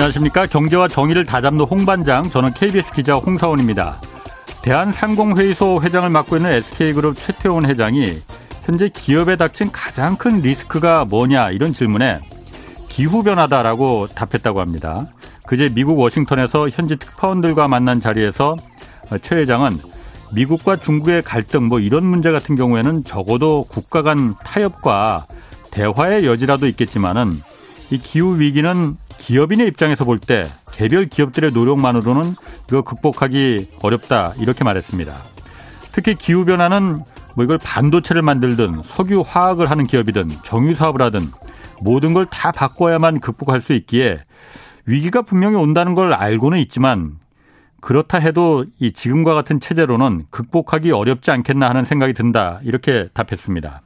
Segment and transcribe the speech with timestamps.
[0.00, 0.46] 안녕하십니까.
[0.46, 2.30] 경제와 정의를 다잡는 홍반장.
[2.30, 4.00] 저는 KBS 기자 홍사원입니다.
[4.62, 8.18] 대한상공회의소 회장을 맡고 있는 SK그룹 최태원 회장이
[8.64, 12.18] 현재 기업에 닥친 가장 큰 리스크가 뭐냐 이런 질문에
[12.88, 15.06] 기후변화다라고 답했다고 합니다.
[15.46, 18.56] 그제 미국 워싱턴에서 현지 특파원들과 만난 자리에서
[19.20, 19.78] 최 회장은
[20.32, 25.26] 미국과 중국의 갈등 뭐 이런 문제 같은 경우에는 적어도 국가 간 타협과
[25.70, 27.42] 대화의 여지라도 있겠지만은
[27.90, 32.34] 이 기후 위기는 기업인의 입장에서 볼 때 개별 기업들의 노력만으로는
[32.68, 35.14] 이거 극복하기 어렵다 이렇게 말했습니다.
[35.92, 36.96] 특히 기후 변화는
[37.36, 41.20] 뭐 이걸 반도체를 만들든 석유 화학을 하는 기업이든 정유 사업을 하든
[41.82, 44.18] 모든 걸 다 바꿔야만 극복할 수 있기에
[44.86, 47.18] 위기가 분명히 온다는 걸 알고는 있지만
[47.80, 52.60] 그렇다 해도 이 지금과 같은 체제로는 극복하기 어렵지 않겠나 하는 생각이 든다.
[52.62, 53.80] 이렇게 답했습니다.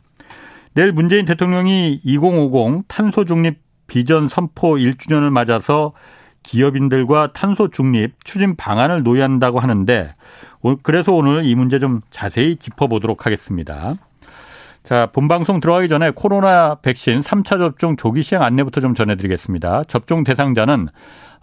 [0.74, 5.92] 내일 문재인 대통령이 2050 탄소 중립 비전 선포 1주년을 맞아서
[6.42, 10.14] 기업인들과 탄소 중립 추진 방안을 논의한다고 하는데
[10.82, 13.94] 그래서 오늘 이 문제 좀 자세히 짚어보도록 하겠습니다.
[14.82, 19.84] 자, 본방송 들어가기 전에 코로나 백신 3차 접종 조기 시행 안내부터 좀 전해드리겠습니다.
[19.84, 20.88] 접종 대상자는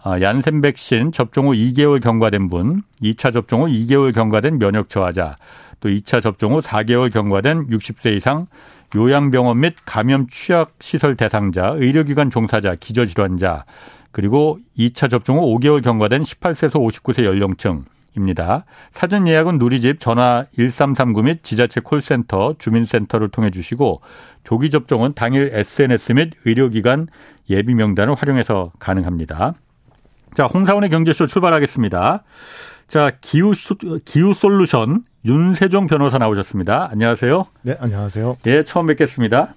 [0.04, 5.36] 아, 얀센 백신 접종 후 2개월 경과된 분, 2차 접종 후 2개월 경과된 면역 저하자,
[5.80, 8.46] 또 2차 접종 후 4개월 경과된 60세 이상
[8.94, 13.64] 요양병원 및 감염 취약 시설 대상자, 의료기관 종사자, 기저질환자,
[14.10, 17.84] 그리고 2차 접종 후 5개월 경과된 18세에서 59세 연령층,
[18.16, 18.64] 입니다.
[18.90, 24.02] 사전 예약은 누리집 전화 1339 및 지자체 콜센터, 주민센터를 통해 주시고
[24.44, 27.08] 조기 접종은 당일 SNS 및 의료기관
[27.50, 29.54] 예비 명단을 활용해서 가능합니다.
[30.34, 32.22] 자, 홍사원의 경제쇼 출발하겠습니다.
[32.86, 33.52] 자, 기후,
[34.04, 36.88] 기후 솔루션 윤세종 변호사 나오셨습니다.
[36.90, 37.44] 안녕하세요.
[37.62, 38.38] 네, 안녕하세요.
[38.46, 39.54] 예, 처음 뵙겠습니다.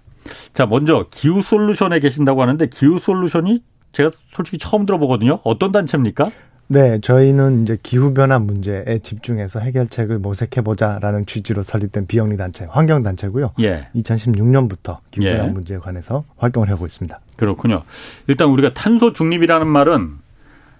[0.53, 5.39] 자, 먼저 기후 솔루션에 계신다고 하는데 기후 솔루션이 제가 솔직히 처음 들어보거든요.
[5.43, 6.29] 어떤 단체입니까?
[6.67, 13.53] 네, 저희는 이제 기후변화 문제에 집중해서 해결책을 모색해보자라는 취지로 설립된 비영리 단체, 환경단체고요.
[13.61, 13.87] 예.
[13.95, 15.49] 2016년부터 기후변화 예.
[15.49, 17.19] 문제에 관해서 활동을 하고 있습니다.
[17.37, 17.83] 그렇군요.
[18.27, 20.09] 일단 우리가 탄소 중립이라는 말은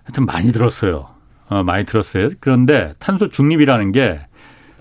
[0.03, 1.07] 하여튼 많이 들었어요.
[1.49, 2.29] 어, 많이 들었어요.
[2.39, 4.19] 그런데 탄소 중립이라는 게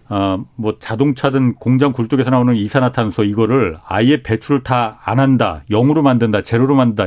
[0.08, 6.42] 어, 뭐 자동차든 공장 굴뚝에서 나오는 이산화탄소 이거를 아예 배출을 다 안 한다, 영으로 만든다,
[6.42, 7.06] 제로로 만든다.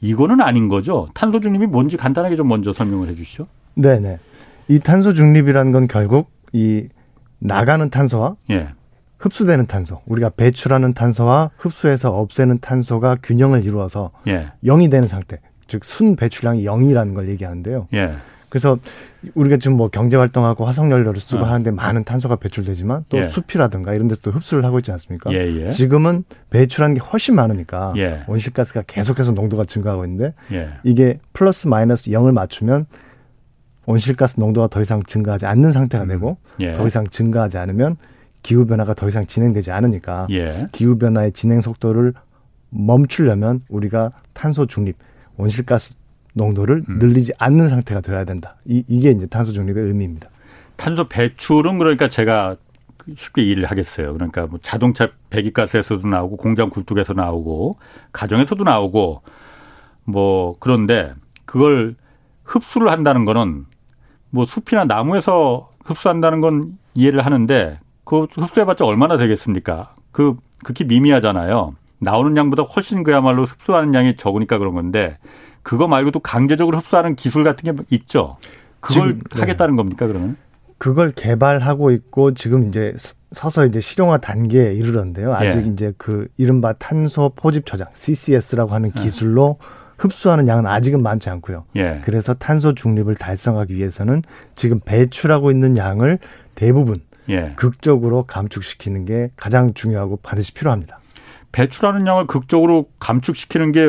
[0.00, 1.08] 이거는 아닌 거죠.
[1.14, 3.46] 탄소 중립이 뭔지 간단하게 좀 먼저 설명을 해 주시죠.
[3.74, 4.18] 네, 네.
[4.68, 6.88] 이 탄소 중립이라는 건 결국 이
[7.38, 8.68] 나가는 탄소와 예.
[9.18, 14.50] 흡수되는 탄소, 우리가 배출하는 탄소와 흡수해서 없애는 탄소가 균형을 이루어서 예.
[14.64, 15.38] 0이 되는 상태,
[15.68, 17.86] 즉 순 배출량이 0이라는 걸 얘기하는데요.
[17.94, 18.14] 예.
[18.52, 18.76] 그래서
[19.34, 21.46] 우리가 지금 뭐 경제 활동하고 화석 연료를 쓰고 어.
[21.46, 23.22] 하는데 많은 탄소가 배출되지만 또 예.
[23.22, 25.32] 숲이라든가 이런 데서 또 흡수를 하고 있지 않습니까?
[25.32, 25.70] 예, 예.
[25.70, 28.24] 지금은 배출하는 게 훨씬 많으니까 예.
[28.26, 30.68] 온실가스가 계속해서 농도가 증가하고 있는데 예.
[30.84, 32.84] 이게 플러스 마이너스 0을 맞추면
[33.86, 36.08] 온실가스 농도가 더 이상 증가하지 않는 상태가 음.
[36.08, 36.74] 되고 음.
[36.76, 37.96] 더 이상 증가하지 않으면
[38.42, 40.26] 기후 변화가 더 이상 진행되지 않으니까
[40.72, 42.12] 기후 변화의 진행 속도를
[42.68, 44.98] 멈추려면 우리가 탄소 중립
[45.38, 45.94] 온실가스
[46.32, 46.98] 농도를 음.
[46.98, 48.56] 늘리지 않는 상태가 돼야 된다.
[48.64, 50.28] 이, 이게 이제 탄소 중립의 의미입니다.
[50.76, 52.56] 탄소 배출은 그러니까 제가
[53.16, 54.12] 쉽게 이해를 하겠어요.
[54.12, 57.78] 그러니까 뭐 자동차 배기가스에서도 나오고 공장 굴뚝에서 나오고
[58.12, 59.22] 가정에서도 나오고
[60.04, 61.96] 뭐 그런데 그걸
[62.44, 63.66] 흡수를 한다는 거는
[64.30, 69.94] 뭐 숲이나 나무에서 흡수한다는 건 이해를 하는데 그 흡수해봤자 얼마나 되겠습니까?
[70.10, 71.74] 그 극히 미미하잖아요.
[71.98, 75.18] 나오는 양보다 훨씬 그야말로 흡수하는 양이 적으니까 그런 건데
[75.62, 78.36] 그거 말고도 강제적으로 흡수하는 기술 같은 게 있죠.
[78.80, 79.40] 그걸 지금, 네.
[79.40, 80.36] 하겠다는 겁니까 그러면?
[80.78, 82.94] 그걸 개발하고 있고 지금 이제
[83.30, 85.32] 서서 이제 실용화 단계에 이르렀는데요.
[85.34, 85.70] 아직 예.
[85.70, 89.00] 이제 그 이른바 탄소 포집 저장 CCS라고 하는 예.
[89.00, 89.82] 기술로 예.
[89.98, 91.64] 흡수하는 양은 아직은 많지 않고요.
[91.76, 92.00] 예.
[92.04, 94.22] 그래서 탄소 중립을 달성하기 위해서는
[94.56, 96.18] 지금 배출하고 있는 양을
[96.56, 97.52] 대부분 예.
[97.54, 100.98] 극적으로 감축시키는 게 가장 중요하고 반드시 필요합니다.
[101.52, 103.86] 배출하는 양을 극적으로 감축시키는 게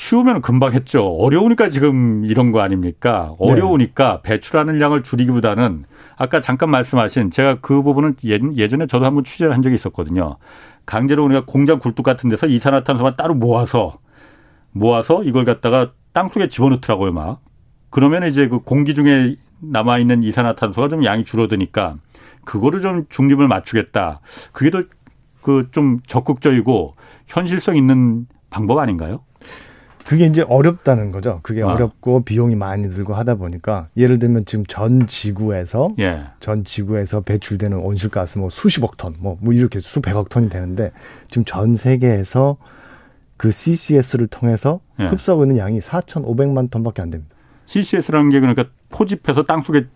[0.00, 1.06] 쉬우면 금방 했죠.
[1.06, 3.34] 어려우니까 지금 이런 거 아닙니까?
[3.38, 4.28] 어려우니까 네.
[4.30, 5.84] 배출하는 양을 줄이기보다는
[6.18, 10.36] 아까 잠깐 말씀하신 제가 그 부분은 예, 예전에 저도 한번 취재를 한 적이 있었거든요.
[10.84, 13.98] 강제로 우리가 공장 굴뚝 같은 데서 이산화탄소만 따로 모아서
[14.72, 17.40] 모아서 이걸 갖다가 땅 속에 집어넣더라고요, 막.
[17.88, 21.96] 그러면 이제 그 공기 중에 남아 있는 이산화탄소가 좀 양이 줄어드니까
[22.44, 24.20] 그거를 좀 중립을 맞추겠다.
[24.52, 24.82] 그게 더
[25.40, 26.92] 그 좀 적극적이고
[27.28, 29.20] 현실성 있는 방법 아닌가요?
[30.06, 31.40] 그게 이제 어렵다는 거죠.
[31.42, 31.66] 그게 아.
[31.66, 36.24] 어렵고 비용이 많이 들고 하다 보니까 예를 들면 지금 전 지구에서 예.
[36.38, 40.92] 전 지구에서 배출되는 온실가스 뭐 수십억 톤, 뭐, 뭐 이렇게 수백억 톤이 되는데
[41.28, 42.56] 지금 전 세계에서
[43.36, 45.06] 그 CCS를 통해서 예.
[45.06, 47.34] 흡수하고 있는 양이 4,500만 톤밖에 안 됩니다.
[47.66, 49.86] CCS라는 게 그러니까 포집해서 땅 속에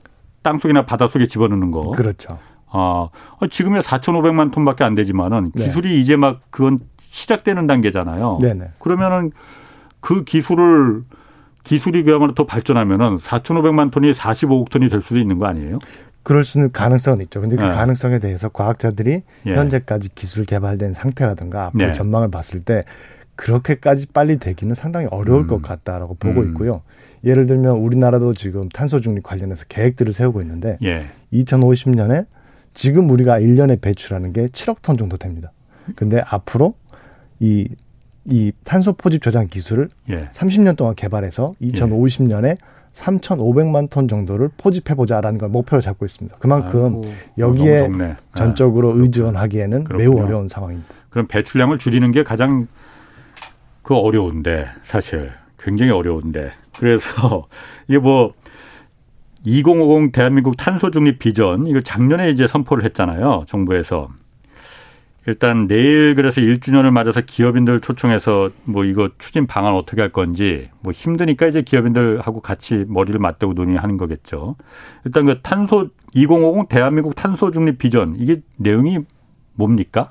[0.42, 1.92] 땅 속이나 바다 속에 집어넣는 거.
[1.92, 2.38] 그렇죠.
[2.72, 3.08] 아,
[3.50, 5.66] 지금에 4,500만 톤밖에 안 되지만은 네.
[5.66, 6.00] 기술이 네.
[6.00, 8.38] 이제 막 그건 시작되는 단계잖아요.
[8.40, 8.70] 네네.
[8.78, 9.32] 그러면은
[10.00, 11.02] 그 기술을
[11.64, 15.78] 기술이 그야말로 더 발전하면은 4,500만 톤이 45억 톤이 될 수도 있는 거 아니에요?
[16.22, 17.40] 그럴 수는 가능성은 있죠.
[17.40, 17.68] 근데 그 네.
[17.68, 19.54] 가능성에 대해서 과학자들이 예.
[19.54, 21.92] 현재까지 기술 개발된 상태라든가 앞으로 네.
[21.92, 22.82] 전망을 봤을 때
[23.36, 25.46] 그렇게까지 빨리 되기는 상당히 어려울 음.
[25.46, 26.48] 것 같다라고 보고 음.
[26.48, 26.82] 있고요.
[27.24, 31.06] 예를 들면 우리나라도 지금 탄소 중립 관련해서 계획들을 세우고 있는데 예.
[31.32, 32.26] 2050년에
[32.74, 35.52] 지금 우리가 1년에 배출하는 게 7억 톤 정도 됩니다.
[35.96, 36.74] 근데 앞으로
[37.40, 37.68] 이,
[38.30, 40.28] 이 탄소 포집 저장 기술을 예.
[40.30, 42.54] 30년 동안 개발해서 2050년에 예.
[42.92, 46.38] 3,500만 톤 정도를 포집해 보자라는 걸 목표로 잡고 있습니다.
[46.38, 47.02] 그만큼 아이고,
[47.38, 48.16] 여기에 네.
[48.34, 50.10] 전적으로 아, 의존하기에는 그렇군요.
[50.10, 50.88] 매우 어려운 상황입니다.
[51.08, 52.66] 그럼 배출량을 줄이는 게 가장
[53.82, 57.46] 그 어려운데 사실 굉장히 어려운데 그래서
[57.86, 58.32] 이게 뭐
[59.44, 63.44] 2050 대한민국 탄소 중립 비전 이거 작년에 이제 선포를 했잖아요.
[63.46, 64.08] 정부에서.
[65.30, 70.92] 일단 내일 그래서 1주년을 맞아서 기업인들 초청해서 뭐 이거 추진 방안 어떻게 할 건지 뭐
[70.92, 74.56] 힘드니까 이제 기업인들하고 같이 머리를 맞대고 논의하는 거겠죠.
[75.04, 78.98] 일단 그 탄소 2050 대한민국 탄소 중립 비전 이게 내용이
[79.54, 80.10] 뭡니까?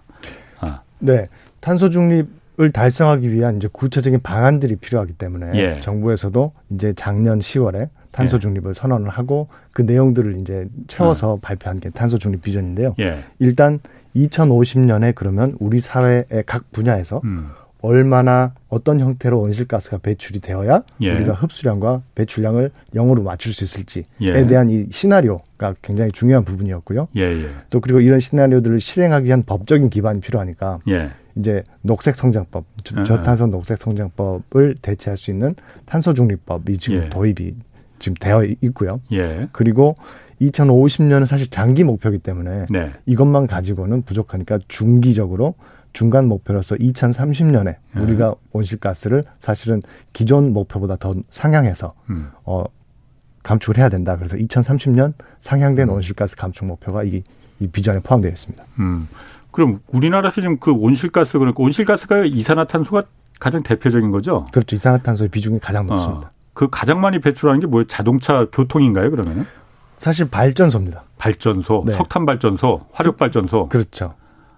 [0.62, 0.83] 아.
[1.00, 1.25] 네.
[1.60, 5.77] 탄소 중립 을 달성하기 위한 이제 구체적인 방안들이 필요하기 때문에 예.
[5.77, 8.39] 정부에서도 이제 작년 10월에 탄소 예.
[8.39, 11.39] 중립을 선언을 하고 그 내용들을 이제 채워서 어.
[11.42, 12.95] 발표한 게 탄소 중립 비전인데요.
[13.00, 13.19] 예.
[13.39, 13.80] 일단
[14.27, 17.50] 2050년에 그러면 우리 사회의 각 분야에서 음.
[17.81, 21.16] 얼마나 어떤 형태로 온실가스가 배출이 되어야 예.
[21.16, 24.45] 우리가 흡수량과 배출량을 영으로 맞출 수 있을지에 예.
[24.48, 27.07] 대한 이 시나리오가 굉장히 중요한 부분이었고요.
[27.16, 27.44] 예예.
[27.44, 27.50] 예.
[27.69, 31.10] 또 그리고 이런 시나리오들을 실행하기 위한 법적인 기반이 필요하니까 예.
[31.38, 33.04] 이제 녹색 성장법, 저, 예.
[33.06, 35.56] 저탄소 녹색 성장법을 대체할 수 있는
[35.86, 37.10] 탄소 중립법이 지금 예.
[37.10, 37.56] 도입이
[38.00, 39.00] 지금 되어 있고요.
[39.51, 39.95] 그리고
[40.41, 42.91] 2050년은 사실 장기 목표이기 때문에 네.
[43.06, 45.56] 이것만 가지고는 부족하니까 중기적으로
[45.94, 48.01] 중간 목표로서 2030년에 음.
[48.01, 49.81] 우리가 온실가스를 사실은
[50.13, 52.30] 기존 목표보다 더 상향해서 음.
[52.44, 52.63] 어
[53.44, 54.15] 감축을 해야 된다.
[54.18, 55.94] 그래서 2030년 상향된 음.
[55.94, 57.24] 온실가스 감축 목표가 이,
[57.59, 58.63] 이 비전에 포함되어 있습니다.
[58.80, 59.07] 음.
[59.51, 63.03] 그럼 우리나라에서 지금 그 온실가스 그러니까 온실가스가 이산화탄소가
[63.39, 64.45] 가장 대표적인 거죠?
[64.51, 64.75] 그렇죠.
[64.75, 66.27] 이산화탄소의 비중이 가장 높습니다.
[66.27, 66.31] 어.
[66.53, 67.88] 그 가장 많이 배출하는 게 뭐예요?
[67.88, 69.09] 자동차 교통인가요?
[69.12, 69.45] 그러면은?
[69.99, 71.03] 사실 발전소입니다.
[71.17, 71.93] 발전소, 네.
[71.93, 73.69] 석탄 발전소, 화력 발전소.
[73.69, 74.13] 그렇죠.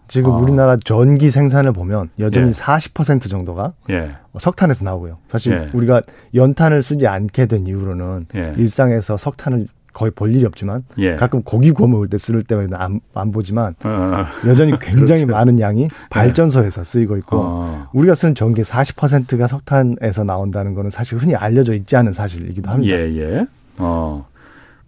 [0.08, 0.36] 지금 아.
[0.36, 2.52] 우리나라 전기 생산을 보면 여전히 예.
[2.52, 4.12] 40% 정도가 예.
[4.38, 5.18] 석탄에서 나오고요.
[5.28, 5.70] 사실 예.
[5.74, 6.02] 우리가
[6.36, 8.54] 연탄을 쓰지 않게 된 이후로는 예.
[8.58, 11.16] 일상에서 석탄을 거의 볼 일이 없지만 예.
[11.16, 14.26] 가끔 고기 구워 먹을 때 쓸 때는 안, 안 보지만 어.
[14.48, 15.38] 여전히 굉장히 그렇죠.
[15.38, 15.90] 많은 양이 예.
[16.10, 17.88] 발전소에서 쓰이고 있고 어.
[17.94, 22.96] 우리가 쓰는 전기 40%가 석탄에서 나온다는 거는 사실 흔히 알려져 있지 않은 사실이기도 합니다.
[22.96, 23.46] 예, 예.
[23.78, 24.26] 어.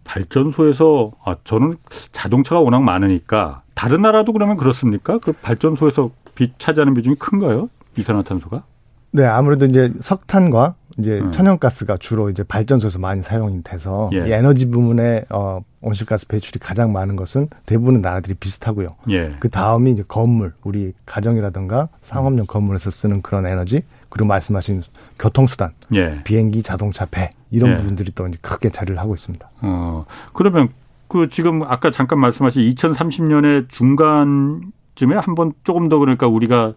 [0.04, 1.78] 발전소에서 아 저는
[2.12, 5.18] 자동차가 워낙 많으니까 다른 나라도 그러면 그렇습니까?
[5.20, 7.70] 그 발전소에서 비 차지하는 비중이 큰가요?
[7.98, 8.64] 이산화탄소가?
[9.12, 11.32] 네, 아무래도 이제 석탄과 이제 음.
[11.32, 14.28] 천연가스가 주로 이제 발전소에서 많이 사용이 돼서 예.
[14.28, 18.88] 이 에너지 부문에 어 온실가스 배출이 가장 많은 것은 대부분의 나라들이 비슷하고요.
[19.12, 19.36] 예.
[19.40, 24.82] 그 다음이 이제 건물, 우리 가정이라든가 상업용 건물에서 쓰는 그런 에너지, 그리고 말씀하신
[25.20, 26.22] 교통수단, 예.
[26.24, 27.76] 비행기, 자동차, 배 이런 예.
[27.76, 29.50] 부분들이 또 크게 자리를 하고 있습니다.
[29.62, 30.70] 어 그러면
[31.08, 36.74] 그 지금 아까 잠깐 말씀하신 2030년의 중간쯤에 한 번 조금 더 그러니까 우리가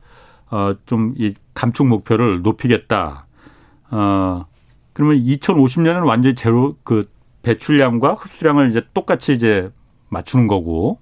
[0.50, 3.26] 어 좀 이 감축 목표를 높이겠다.
[3.90, 4.46] 어
[4.92, 7.08] 그러면 2050년은 완전히 제로 그
[7.42, 9.70] 배출량과 흡수량을 이제 똑같이 이제
[10.08, 10.98] 맞추는 거고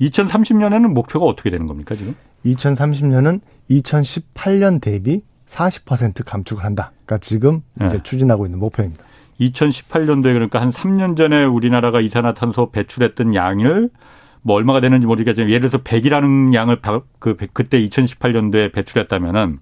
[0.00, 2.14] 2030년에는 목표가 어떻게 되는 겁니까 지금?
[2.44, 6.92] 2030년은 2018년 대비 40% 감축을 한다.
[7.08, 7.86] 그러니까 지금 네.
[7.86, 9.02] 이제 추진하고 있는 목표입니다.
[9.40, 13.88] 2018년도에 그러니까 한 3년 전에 우리나라가 이산화탄소 배출했던 양을
[14.42, 16.80] 뭐 얼마가 되는지 모르겠지만 예를 들어서 100이라는 양을
[17.18, 19.58] 그 그때 2018년도에 배출했다면은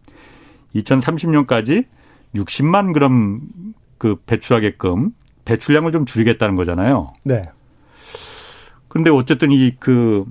[0.75, 1.87] 2030년까지
[2.35, 3.43] 60만 그램
[3.99, 5.13] 그 배출하게끔
[5.45, 7.13] 배출량을 좀 줄이겠다는 거잖아요.
[7.23, 7.43] 네.
[8.89, 10.25] 그런데 어쨌든 이 그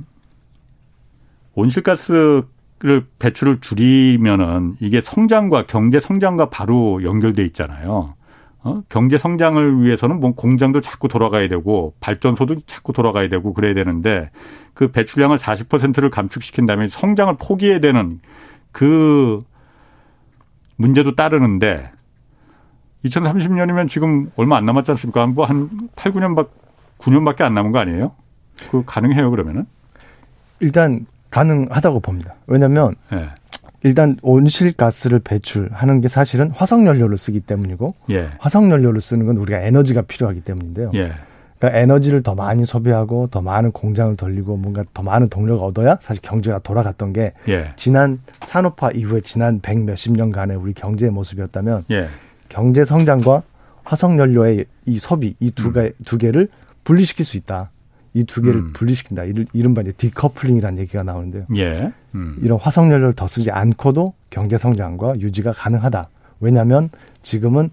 [1.54, 2.44] 온실가스
[2.86, 8.14] 를 배출을 줄이면은 이게 성장과 경제 성장과 바로 연결돼 있잖아요.
[8.64, 8.84] 어?
[8.90, 14.30] 경제 성장을 위해서는 뭐 공장도 자꾸 돌아가야 되고 발전소도 자꾸 돌아가야 되고 그래야 되는데
[14.76, 18.20] 그 배출량을 40%를 감축시킨 다음에 성장을 포기해야 되는
[18.72, 19.44] 그
[20.76, 21.90] 문제도 따르는데
[23.06, 25.26] 2030년이면 지금 얼마 안 남았지 않습니까?
[25.26, 26.48] 뭐 한 8, 9년,
[27.00, 28.12] 9년밖에 안 남은 거 아니에요?
[28.70, 29.66] 그 가능해요, 그러면은?
[30.60, 32.36] 일단 가능하다고 봅니다.
[32.48, 33.28] 왜냐면 네.
[33.84, 38.30] 일단 온실가스를 배출하는 게 사실은 화석 연료를 쓰기 때문이고 예.
[38.40, 40.92] 화석 연료를 쓰는 건 우리가 에너지가 필요하기 때문인데요.
[40.94, 41.12] 예.
[41.60, 46.22] 그러니까 에너지를 더 많이 소비하고 더 많은 공장을 돌리고 뭔가 더 많은 동력을 얻어야 사실
[46.22, 47.74] 경제가 돌아갔던 게 예.
[47.76, 52.08] 지난 산업화 이후에 지난 백 몇십 년간의 우리 경제의 모습이었다면 예.
[52.48, 53.44] 경제 성장과
[53.84, 55.92] 화석 연료의 이 소비 이두 음.
[56.06, 56.48] 두 개를
[56.86, 57.72] 분리시킬 수 있다.
[58.16, 58.74] 이 두 개를 음.
[58.74, 59.24] 분리시킨다.
[59.54, 61.46] 이른바 이제 디커플링이라는 얘기가 나오는데요.
[61.58, 61.92] 예.
[62.16, 62.38] 음.
[62.42, 66.06] 이런 화석 연료를 더 쓰지 않고도 경제 성장과 유지가 가능하다.
[66.40, 66.90] 왜냐하면
[67.22, 67.70] 지금은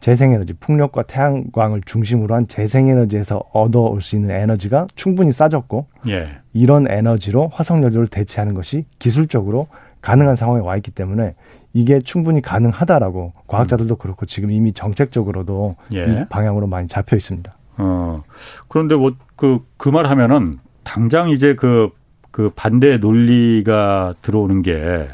[0.00, 6.28] 재생에너지, 풍력과 태양광을 중심으로 한 재생에너지에서 얻어올 수 있는 에너지가 충분히 싸졌고 예.
[6.52, 9.64] 이런 에너지로 화석연료를 대체하는 것이 기술적으로
[10.02, 11.34] 가능한 상황에 와 있기 때문에
[11.72, 16.04] 이게 충분히 가능하다라고 과학자들도 그렇고 지금 이미 정책적으로도 예.
[16.06, 17.52] 이 방향으로 많이 잡혀 있습니다.
[17.80, 18.22] 어.
[18.68, 21.90] 그런데 뭐 그 그 말 하면은 당장 이제 그,
[22.30, 25.08] 그 반대 논리가 들어오는 게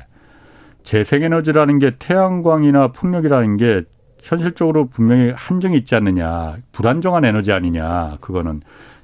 [0.83, 3.83] 재생에너지라는 게 태양광이나 풍력이라는 게
[4.21, 6.55] 현실적으로 분명히 한정이 있지 않느냐.
[6.73, 8.19] 불안정한 에너지 아니냐.
[8.21, 8.61] 그거는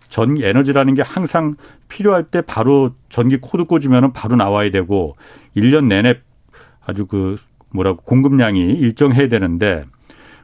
[0.09, 1.55] 전 에너지라는 게 항상
[1.89, 5.15] 필요할 때 바로 전기 코드 꽂으면 바로 나와야 되고
[5.57, 6.17] 1년 내내
[6.85, 7.37] 아주 그
[7.73, 9.85] 뭐라고 공급량이 일정해야 되는데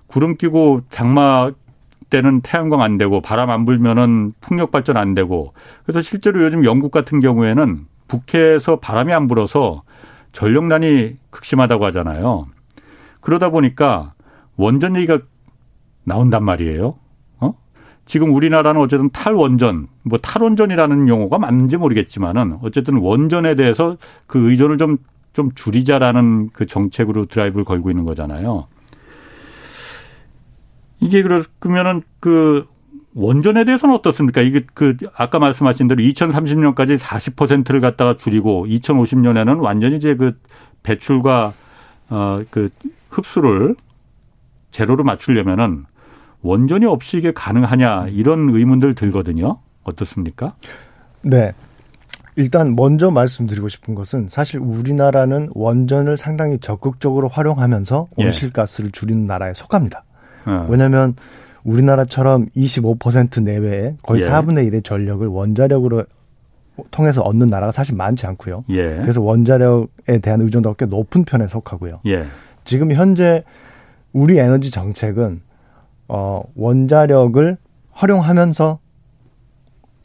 [0.06, 1.50] 구름 끼고 장마
[2.11, 5.53] 때는 태양광 안 되고 바람 안 불면은 풍력 발전 안 되고
[5.85, 9.83] 그래서 실제로 요즘 영국 같은 경우에는 북해에서 바람이 안 불어서
[10.33, 12.47] 전력난이 극심하다고 하잖아요.
[13.21, 14.15] 그러다 보니까
[14.57, 15.21] 원전 얘기가
[16.05, 16.97] 나온단 말이에요.
[17.41, 17.55] 어?
[18.07, 23.97] 지금 우리나라는 어쨌든 탈원전, 뭐 탈원전이라는 용어가 맞는지 모르겠지만은 어쨌든 원전에 대해서
[24.27, 24.97] 그 의존을 좀,
[25.33, 28.67] 좀 줄이자라는 그 정책으로 드라이브를 걸고 있는 거잖아요.
[31.00, 32.67] 이게 그러면은 그
[33.14, 34.40] 원전에 대해서는 어떻습니까?
[34.40, 40.38] 이게 그 아까 말씀하신 대로 2030년까지 40%를 갖다가 줄이고 2050년에는 완전히 이제 그
[40.83, 41.52] 배출과
[42.11, 42.71] 어그
[43.11, 43.75] 흡수를
[44.71, 45.85] 제로로 맞추려면은
[46.43, 49.59] 원전이 없이 이게 가능하냐 이런 의문들 들거든요.
[49.83, 50.55] 어떻습니까?
[51.23, 51.52] 네.
[52.37, 58.25] 일단 먼저 말씀드리고 싶은 것은 사실 우리나라는 원전을 상당히 적극적으로 활용하면서 예.
[58.25, 60.05] 온실가스를 줄이는 나라에 속합니다.
[60.49, 60.67] 어.
[60.69, 61.14] 왜냐하면
[61.64, 64.26] 우리나라처럼 25% 내외에 거의 예.
[64.26, 66.05] 4분의 1의 전력을 원자력으로
[66.90, 68.64] 통해서 얻는 나라가 사실 많지 않고요.
[68.71, 68.97] 예.
[68.97, 72.00] 그래서 원자력에 대한 의존도가 꽤 높은 편에 속하고요.
[72.07, 72.26] 예.
[72.64, 73.45] 지금 현재
[74.12, 75.43] 우리 에너지 정책은
[76.09, 77.57] 어 원자력을
[77.93, 78.78] 활용하면서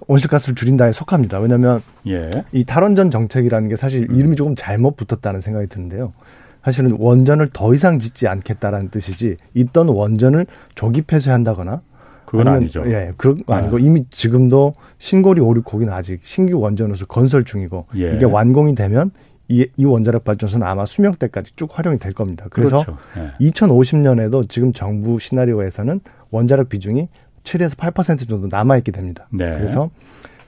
[0.07, 1.39] 온실가스를 줄인다에 속합니다.
[1.39, 2.29] 왜냐하면 예.
[2.51, 6.13] 이 탈원전 정책이라는 게 사실 이름이 조금 잘못 붙었다는 생각이 드는데요.
[6.63, 11.81] 사실은 원전을 더 이상 짓지 않겠다라는 뜻이지 있던 원전을 조기 폐쇄한다거나
[12.25, 12.83] 그건 아니면, 아니죠.
[12.87, 13.85] 예, 그런 거 아니고 네.
[13.85, 18.15] 이미 지금도 신고리 오륙 곡기는 아직 신규 원전으로서 건설 중이고 예.
[18.15, 19.11] 이게 완공이 되면
[19.49, 22.47] 이, 이 원자력 발전소는 아마 수명 때까지 쭉 활용이 될 겁니다.
[22.49, 22.97] 그래서 그렇죠.
[23.15, 23.49] 네.
[23.49, 25.99] 2050년에도 지금 정부 시나리오에서는
[26.31, 27.09] 원자력 비중이
[27.43, 29.27] 7에서 8% 정도 남아 있게 됩니다.
[29.31, 29.53] 네.
[29.53, 29.91] 그래서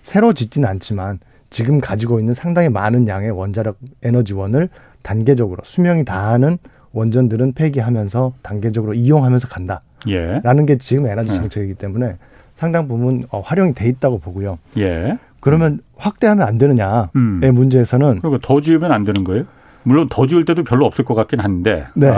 [0.01, 1.19] 새로 짓지는 않지만
[1.49, 4.69] 지금 가지고 있는 상당히 많은 양의 원자력 에너지원을
[5.03, 6.57] 단계적으로 수명이 다하는
[6.93, 9.81] 원전들은 폐기하면서 단계적으로 이용하면서 간다.
[10.07, 10.39] 예.
[10.43, 11.37] 라는 게 지금 에너지 네.
[11.37, 12.17] 정책이기 때문에
[12.53, 14.57] 상당 부분 어, 활용이 돼 있다고 보고요.
[14.77, 15.17] 예.
[15.41, 15.79] 그러면 음.
[15.97, 17.39] 확대하면 안 되느냐의 음.
[17.53, 19.43] 문제에서는 그러니까 더 지으면 안 되는 거예요?
[19.85, 21.85] 물론 더 지을 때도 별로 없을 것 같긴 한데.
[21.93, 22.11] 네.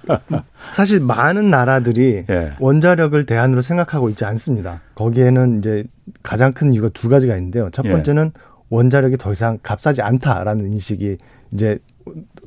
[0.72, 2.52] 사실 많은 나라들이 예.
[2.60, 4.80] 원자력을 대안으로 생각하고 있지 않습니다.
[4.94, 5.84] 거기에는 이제
[6.22, 7.68] 가장 큰 이유가 두 가지가 있는데요.
[7.72, 7.90] 첫 예.
[7.90, 8.40] 번째는 예.
[8.70, 11.18] 원자력이 더 이상 값싸지 않다라는 인식이
[11.52, 11.78] 이제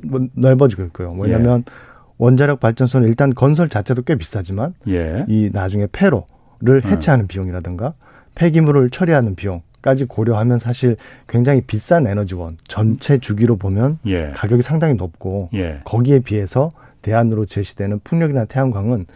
[0.02, 1.12] 뭐 넓어지고 있고요.
[1.12, 1.72] 뭐냐면 예.
[2.16, 5.24] 원자력 발전소는 일단 건설 자체도 꽤 비싸지만 예.
[5.28, 7.28] 이 나중에 폐로를 해체하는 음.
[7.28, 7.94] 비용이라든가
[8.34, 14.32] 폐기물을 처리하는 비용 까지 고려하면 사실 굉장히 비싼 에너지원 전체 주기로 보면 예.
[14.34, 15.80] 가격이 상당히 높고 예.
[15.84, 16.68] 거기에 비해서
[17.00, 19.06] 대안으로 제시되는 풍력이나 태양광은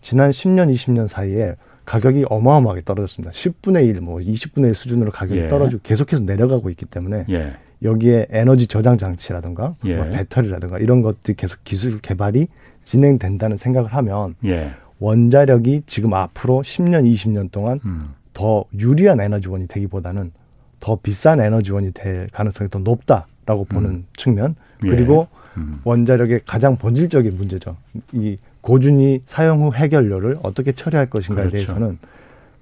[0.00, 3.32] 지난 10년, 20년 사이에 가격이 어마어마하게 떨어졌습니다.
[3.32, 5.48] 10분의 1, 뭐 20분의 1 수준으로 가격이 예.
[5.48, 7.56] 떨어지고 계속해서 내려가고 있기 때문에 예.
[7.82, 9.96] 여기에 에너지 저장 장치라든가 예.
[9.96, 12.46] 뭐 배터리라든가 이런 것들이 계속 기술 개발이
[12.84, 14.70] 진행된다는 생각을 하면 예.
[15.00, 18.14] 원자력이 지금 앞으로 10년, 20년 동안 음.
[18.32, 20.32] 더 유리한 에너지원이 되기보다는
[20.80, 24.06] 더 비싼 에너지원이 될 가능성이 더 높다라고 보는 음.
[24.16, 24.90] 측면 예.
[24.90, 25.60] 그리고 예.
[25.60, 25.80] 음.
[25.84, 27.76] 원자력의 가장 본질적인 문제죠.
[28.12, 31.66] 이 고준위 사용 후 해결료를 어떻게 처리할 것인가에 그렇죠.
[31.66, 31.98] 대해서는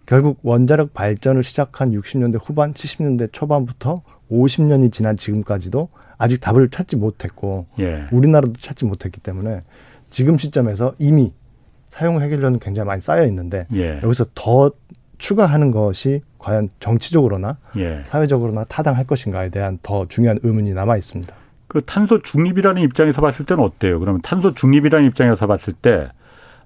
[0.06, 3.96] 결국 원자력 발전을 시작한 60년대 후반, 70년대 초반부터
[4.30, 8.06] 50년이 지난 지금까지도 아직 답을 찾지 못했고 예.
[8.10, 9.60] 우리나라도 찾지 못했기 때문에
[10.10, 11.32] 지금 시점에서 이미
[11.88, 14.00] 사용 해결료는 굉장히 많이 쌓여 있는데 예.
[14.02, 14.70] 여기서 더
[15.18, 18.02] 추가하는 것이 과연 정치적으로나 예.
[18.04, 21.34] 사회적으로나 타당할 것인가에 대한 더 중요한 의문이 남아 있습니다.
[21.66, 23.98] 그 탄소 중립이라는 입장에서 봤을 때는 어때요?
[23.98, 26.08] 그러면 탄소 중립이라는 입장에서 봤을 때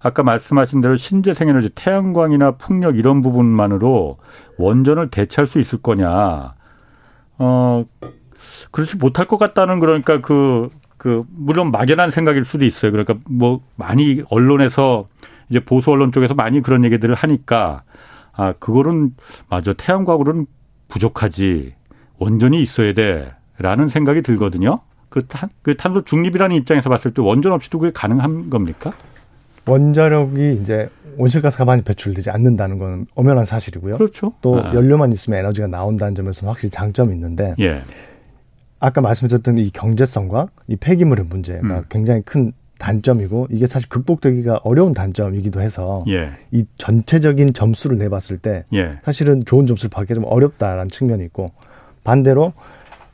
[0.01, 4.19] 아까 말씀하신 대로 신재생 에너지, 태양광이나 풍력 이런 부분만으로
[4.59, 6.55] 원전을 대체할 수 있을 거냐?
[7.39, 7.85] 어,
[8.71, 12.91] 그렇지 못할 것 같다는 그러니까 그, 그, 물론 막연한 생각일 수도 있어요.
[12.91, 15.07] 그러니까 뭐 많이 언론에서
[15.49, 17.83] 이제 보수 언론 쪽에서 많이 그런 얘기들을 하니까
[18.33, 19.15] 아, 그거는
[19.49, 19.73] 맞아.
[19.73, 20.47] 태양광으로는
[20.89, 21.75] 부족하지.
[22.19, 23.29] 원전이 있어야 돼.
[23.59, 24.81] 라는 생각이 들거든요.
[25.09, 28.93] 그, 탄, 그 탄소 중립이라는 입장에서 봤을 때 원전 없이도 그게 가능한 겁니까?
[29.67, 33.99] 원자력이 이제 온실가스가 많이 배출되지 않는다는 건 엄연한 사실이고요.
[33.99, 34.33] 그렇죠.
[34.41, 34.75] 또 아.
[34.75, 37.83] 연료만 있으면 에너지가 나온다는 점에서는 확실히 장점이 있는데 예.
[38.81, 41.85] 아까 말씀드렸던 이 경제성과 이 폐기물의 문제가 음.
[41.89, 46.31] 굉장히 큰 단점이고 이게 사실 극복되기가 어려운 단점이기도 해서 예.
[46.51, 48.99] 이 전체적인 점수를 내봤을 때 예.
[49.05, 51.47] 사실은 좋은 점수를 받기 좀 어렵다라는 측면이 있고
[52.03, 52.53] 반대로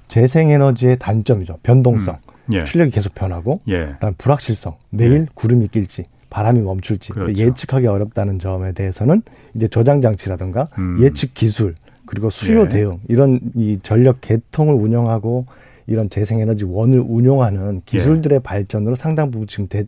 [0.09, 2.17] 재생에너지의 단점이죠 변동성
[2.49, 2.55] 음.
[2.55, 2.65] 예.
[2.65, 3.89] 출력이 계속 변하고 예.
[3.93, 5.27] 그다음 불확실성 내일 예.
[5.35, 7.35] 구름이 낄지 바람이 멈출지 그렇죠.
[7.35, 9.23] 예측하기 어렵다는 점에 대해서는
[9.55, 10.97] 이제 저장 장치라든가 음.
[11.01, 11.75] 예측 기술
[12.07, 12.69] 그리고 수요 예.
[12.69, 15.45] 대응 이런 이 전력 개통을 운영하고
[15.88, 18.42] 이런 재생에너지 원을 운용하는 기술들의 예.
[18.42, 19.85] 발전으로 상당 부분 지금 대,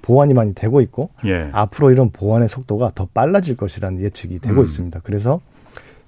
[0.00, 1.50] 보완이 많이 되고 있고 예.
[1.52, 4.64] 앞으로 이런 보완의 속도가 더 빨라질 것이라는 예측이 되고 음.
[4.64, 5.00] 있습니다.
[5.02, 5.40] 그래서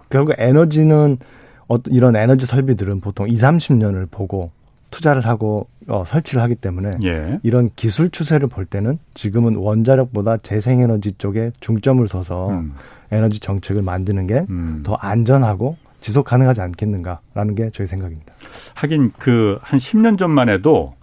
[0.09, 1.19] 결국 에너지는
[1.67, 4.51] 어떤 이런 에너지 설비들은 보통 2, 30년을 보고
[4.91, 7.41] 투자를 하고 어, 설치를 하기 때문에 예.
[7.43, 12.75] 이런 기술 추세를 볼 때는 지금은 원자력보다 재생에너지 쪽에 중점을 둬서 음.
[13.11, 14.83] 에너지 정책을 만드는 게더 음.
[14.85, 18.35] 안전하고 지속 가능하지 않겠는가라는 게 저희 생각입니다.
[18.75, 20.95] 하긴 그 한 10년 전만 해도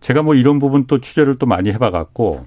[0.00, 2.46] 제가 뭐 이런 부분 또 취재를 또 많이 해봐갖고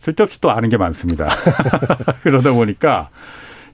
[0.00, 1.28] 쓸데없이 또 아는 게 많습니다.
[2.22, 3.08] 그러다 보니까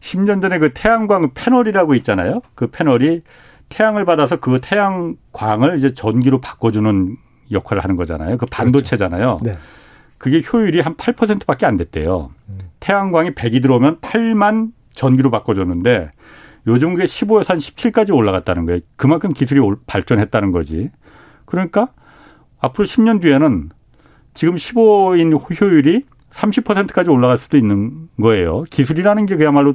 [0.01, 2.43] 10년 전에 그 태양광 패널이라고 있잖아요.
[2.55, 3.23] 그 패널이
[3.71, 7.17] 태양을 받아서 그 태양광을 이제 전기로 바꿔주는
[7.51, 8.37] 역할을 하는 거잖아요.
[8.37, 9.39] 그 반도체잖아요.
[9.39, 9.59] 그렇죠.
[9.59, 9.65] 네.
[10.19, 12.31] 그게 효율이 한 8%밖에 안 됐대요.
[12.51, 12.59] 음.
[12.81, 16.11] 태양광이 100이 들어오면 8만 전기로 바꿔줬는데
[16.67, 18.81] 요즘 그게 15에서 한 17까지 올라갔다는 거예요.
[18.97, 20.91] 그만큼 기술이 발전했다는 거지.
[21.45, 21.89] 그러니까
[22.59, 23.71] 앞으로 10년 뒤에는
[24.33, 28.63] 지금 15인 효율이 30%까지 올라갈 수도 있는 거예요.
[28.63, 29.75] 기술이라는 게 그야말로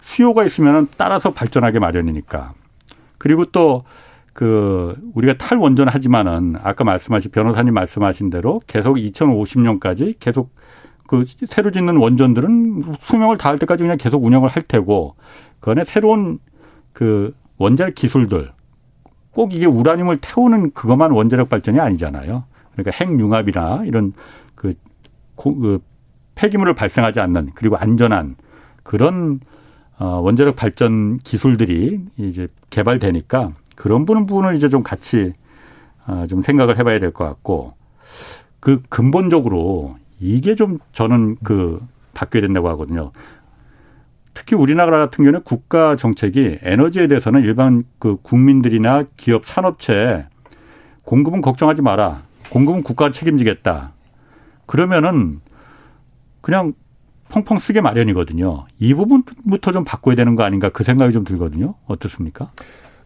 [0.00, 2.52] 수요가 있으면 따라서 발전하게 마련이니까.
[3.18, 3.84] 그리고 또
[4.38, 10.54] 그 우리가 탈원전 하지만은 아까 말씀하신 변호사님 말씀하신 대로 계속 2050년까지 계속
[11.08, 15.16] 그 새로 짓는 원전들은 수명을 다할 때까지 그냥 계속 운영을 할 테고
[15.60, 16.38] 그 안에 새로운
[16.92, 18.50] 그 원자력 기술들
[19.32, 22.44] 꼭 이게 우라늄을 태우는 그것만 원자력 발전이 아니잖아요.
[22.72, 24.12] 그러니까 핵융합이나 이런
[24.54, 24.72] 그,
[25.36, 25.80] 그
[26.34, 28.36] 폐기물을 발생하지 않는 그리고 안전한
[28.82, 29.40] 그런
[29.98, 35.32] 어, 원자력 발전 기술들이 이제 개발되니까 그런 부분을 이제 좀 같이
[36.06, 37.74] 어, 좀 생각을 해봐야 될 것 같고
[38.60, 41.80] 그 근본적으로 이게 좀 저는 그
[42.14, 43.12] 바뀌어야 된다고 하거든요.
[44.38, 50.26] 특히 우리나라 같은 경우는 국가 정책이 에너지에 대해서는 일반 그 국민들이나 기업 산업체
[51.02, 52.22] 공급은 걱정하지 마라.
[52.50, 53.94] 공급은 국가가 책임지겠다.
[54.66, 55.40] 그러면은
[56.40, 56.72] 그냥
[57.30, 58.66] 펑펑 쓰게 마련이거든요.
[58.78, 61.74] 이 부분부터 좀 바꿔야 되는 거 아닌가 그 생각이 좀 들거든요.
[61.86, 62.52] 어떻습니까?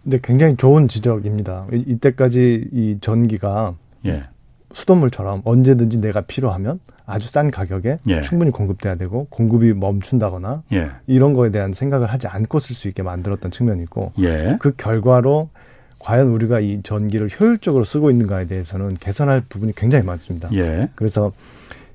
[0.03, 1.67] 근데 굉장히 좋은 지적입니다.
[1.73, 4.25] 이때까지 이 전기가 예.
[4.73, 8.21] 수돗물처럼 언제든지 내가 필요하면 아주 싼 가격에 예.
[8.23, 10.91] 충분히 공급돼야 되고 공급이 멈춘다거나 예.
[11.07, 14.57] 이런 거에 대한 생각을 하지 않고 쓸 수 있게 만들었던 측면이 있고 예.
[14.61, 15.51] 그 결과로
[15.99, 20.49] 과연 우리가 이 전기를 효율적으로 쓰고 있는가에 대해서는 개선할 부분이 굉장히 많습니다.
[20.53, 20.89] 예.
[20.95, 21.33] 그래서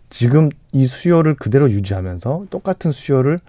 [0.09, 3.39] 지금 이 수요를 그대로 유지하면서 똑같은 수요를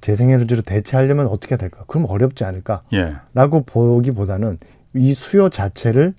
[0.00, 1.84] 재생에너지로 대체하려면 어떻게 해야 될까?
[1.86, 2.82] 그럼 어렵지 않을까?
[2.94, 3.14] 예.
[3.34, 4.58] 라고 보기보다는
[4.94, 6.14] 이 수요 자체를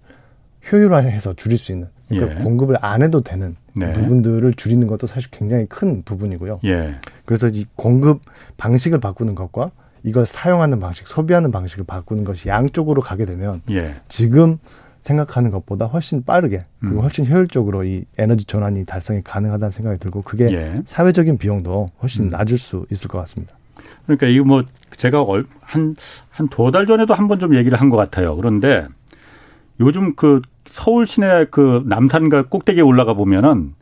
[0.72, 2.44] 효율화해서 줄일 수 있는 그러니까 예.
[2.44, 3.94] 공급을 안 해도 되는 네.
[3.94, 6.60] 부분들을 줄이는 것도 사실 굉장히 큰 부분이고요.
[6.66, 6.96] 예.
[7.26, 8.22] 그래서 이 공급
[8.58, 9.72] 방식을 바꾸는 것과
[10.04, 13.94] 이걸 사용하는 방식, 소비하는 방식을 바꾸는 것이 양쪽으로 가게 되면 예.
[14.08, 14.58] 지금
[15.02, 17.02] 생각하는 것보다 훨씬 빠르게 그리고 음.
[17.04, 20.82] 훨씬 효율적으로 이 에너지 전환이 달성이 가능하다는 생각이 들고 그게 예.
[20.84, 22.30] 사회적인 비용도 훨씬 음.
[22.30, 23.56] 낮을 수 있을 것 같습니다.
[24.06, 24.64] 그러니까 이거 뭐
[24.98, 25.24] 제가
[25.62, 25.96] 한
[26.32, 28.36] 한 두 달 전에도 한 번 좀 얘기를 한 것 같아요.
[28.36, 28.88] 그런데
[29.80, 33.74] 요즘 그 서울 시내 그 남산가 꼭대기에 올라가 보면은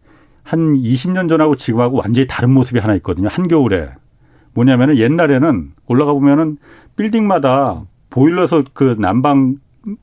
[0.43, 3.27] 한 20년 전하고 지금하고 완전히 다른 모습이 하나 있거든요.
[3.29, 3.91] 한겨울에.
[4.53, 6.57] 뭐냐면은 옛날에는 올라가 보면은
[6.95, 9.57] 빌딩마다 보일러에서 그 난방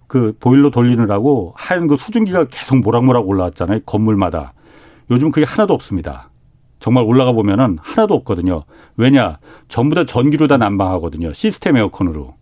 [0.06, 3.80] 그 보일러 돌리느라고 하얀 그 수증기가 계속 모락모락 올라왔잖아요.
[3.86, 4.52] 건물마다.
[5.10, 6.30] 요즘 그게 하나도 없습니다.
[6.78, 8.64] 정말 올라가 보면은 하나도 없거든요.
[8.96, 9.38] 왜냐?
[9.68, 11.32] 전부 다 전기로 다 난방하거든요.
[11.32, 12.34] 시스템 에어컨으로.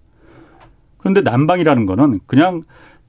[0.99, 2.63] 그런데 난방이라는 거는 그냥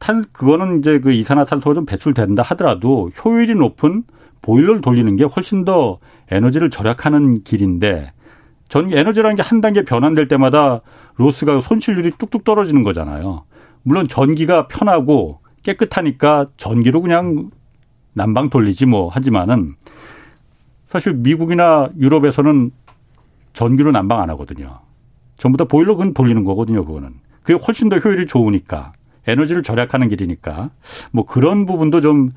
[0.04, 4.04] 탄 그거는 이제 그 이산화탄소가 좀 배출된다 하더라도 효율이 높은
[4.42, 8.12] 보일러를 돌리는 게 훨씬 더 에너지를 절약하는 길인데
[8.68, 10.82] 전 에너지라는 게 한 단계 변환될 때마다
[11.16, 13.46] 로스가 손실률이 뚝뚝 떨어지는 거잖아요.
[13.84, 17.50] 물론 전기가 편하고 깨끗하니까 전기로 그냥
[18.12, 19.76] 난방 돌리지 뭐 하지만은
[20.89, 22.72] 사실 미국이나 유럽에서는
[23.54, 24.80] 전기로 난방 안 하거든요.
[25.38, 27.13] 전부 다 보일러 근 돌리는 거거든요, 그거는.
[27.42, 28.92] 그게 훨씬 더 효율이 좋으니까.
[29.28, 30.70] 에너지를 절약하는 길이니까.
[31.12, 32.30] 뭐 그런 부분도 좀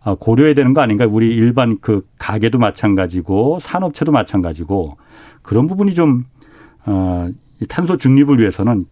[0.00, 1.06] 어, 고려해야 되는 거 아닌가?
[1.06, 4.96] 우리 일반 그 가게도 마찬가지고 산업체도 마찬가지고
[5.42, 6.24] 그런 부분이 좀,
[6.86, 7.28] 어,
[7.68, 8.86] 탄소 중립을 위해서는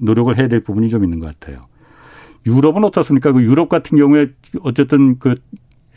[0.00, 1.62] 노력을 해야 될 부분이 좀 있는 것 같아요.
[2.46, 3.32] 유럽은 어떻습니까?
[3.32, 4.28] 그 유럽 같은 경우에
[4.62, 5.36] 어쨌든 그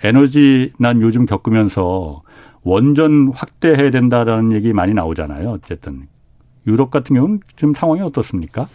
[0.03, 2.21] 에너지 난 요즘 겪으면서
[2.63, 5.49] 원전 확대해야 된다라는 얘기 많이 나오잖아요.
[5.49, 6.07] 어쨌든
[6.67, 8.67] 유럽 같은 경우는 지금 상황이 어떻습니까?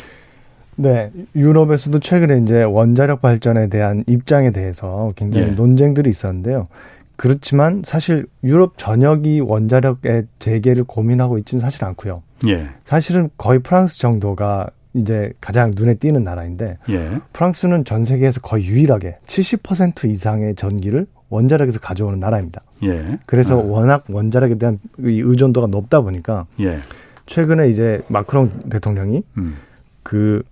[0.77, 5.51] 네, 유럽에서도 최근에 이제 원자력 발전에 대한 입장에 대해서 굉장히 예.
[5.53, 6.69] 논쟁들이 있었는데요.
[7.17, 12.23] 그렇지만 사실 유럽 전역이 원자력의 재개를 고민하고 있지는 사실 않고요.
[12.49, 12.69] 예.
[12.85, 17.21] 사실은 거의 프랑스 정도가 이제 가장 눈에 띄는 나라인데 예.
[17.33, 22.63] 프랑스는 전 세계에서 거의 유일하게 70% 이상의 전기를 원자력에서 가져오는 나라입니다.
[22.83, 23.19] 예.
[23.25, 23.63] 그래서 아.
[23.63, 26.81] 워낙 원자력에 대한 의존도가 높다 보니까 예.
[27.27, 29.57] 최근에 이제 마크롱 대통령이 음.
[30.03, 30.43] 그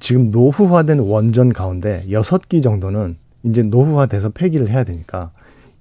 [0.00, 5.30] 지금 노후화된 원전 가운데 여섯 기 정도는 이제 노후화돼서 폐기를 해야 되니까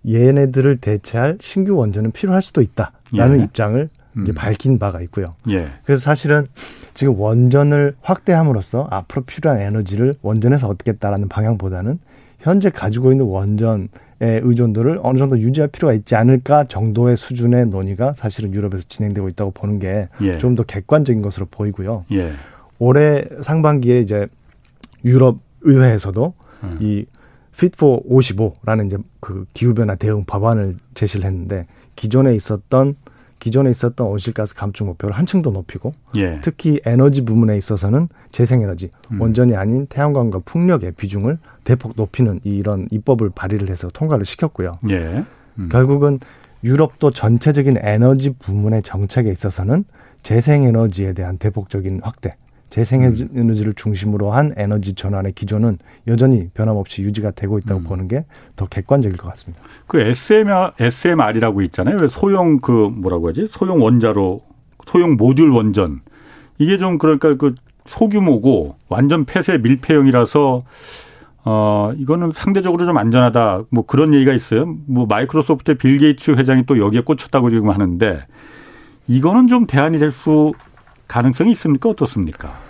[0.08, 3.44] 얘네들을 대체할 신규 원전은 필요할 수도 있다라는 예.
[3.44, 3.89] 입장을
[4.22, 4.36] 이제 음.
[4.36, 5.26] 밝힌 바가 있고요.
[5.50, 5.68] 예.
[5.84, 6.48] 그래서 사실은
[6.94, 12.00] 지금 원전을 확대함으로써 앞으로 필요한 에너지를 원전에서 얻겠다라는 방향보다는
[12.39, 13.89] 현재 가지고 있는 원전의
[14.22, 19.80] 의존도를 어느 정도 유지할 필요가 있지 않을까 정도의 수준의 논의가 사실은 유럽에서 진행되고 있다고 보는
[19.80, 20.74] 게 좀더 예.
[20.74, 22.06] 객관적인 것으로 보이고요.
[22.80, 22.86] 예.
[22.86, 24.28] 올해 상반기에 이제
[25.04, 26.34] 유럽 의회에서도
[26.64, 26.78] 음.
[26.82, 27.06] 이
[27.54, 32.96] Fit for 55라는 이제 그 기후변화 대응 법안을 제시를 했는데 기존에 있었던
[33.40, 36.40] 기존에 있었던 온실가스 감축 목표를 한층 더 높이고 예.
[36.42, 39.22] 특히 에너지 부문에 있어서는 재생에너지 음.
[39.22, 44.72] 원전이 아닌 태양광과 풍력의 비중을 대폭 높이는 이런 입법을 발의를 해서 통과를 시켰고요.
[44.90, 45.24] 예.
[45.60, 45.70] 음.
[45.72, 46.20] 결국은
[46.64, 49.86] 유럽도 전체적인 에너지 부문의 정책에 있어서는
[50.24, 52.32] 재생에너지에 대한 대폭적인 확대
[52.76, 57.84] 재생에너지를 중심으로 한 에너지 전환의 기조는 여전히 변함없이 유지가 되고 있다고 음.
[57.86, 58.26] 보는 게
[58.58, 59.64] 더 객관적일 것 같습니다.
[59.88, 62.06] 그 SMR, SMR이라고 있잖아요.
[62.08, 63.48] 소형 그 뭐라고 하지?
[63.50, 64.42] 소형 원자로
[64.88, 66.02] 소형 모듈 원전.
[66.58, 67.56] 이게 좀 그러니까 그
[67.88, 70.62] 소규모고 완전 폐쇄 밀폐형이라서
[71.46, 73.64] 어 이거는 상대적으로 좀 안전하다.
[73.70, 74.66] 뭐 그런 얘기가 있어요.
[74.88, 78.22] 뭐 마이크로소프트 빌 게이츠 회장이 또 여기에 꽂혔다고 지금 하는데
[79.08, 80.54] 이거는 좀 대안이 될 수
[81.08, 81.90] 가능성이 있습니까?
[81.90, 82.64] 어떻습니까?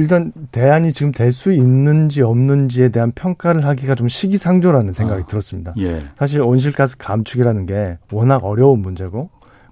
[0.00, 5.74] 일단 대안이 지금 될 수 있는지 없는지에 대한 평가를 하기가 좀 시기상조라는 생각이 아, 들었습니다.
[5.78, 6.02] 예.
[6.18, 9.30] 사실 온실가스 감축이라는 게 워낙 어려운 문제고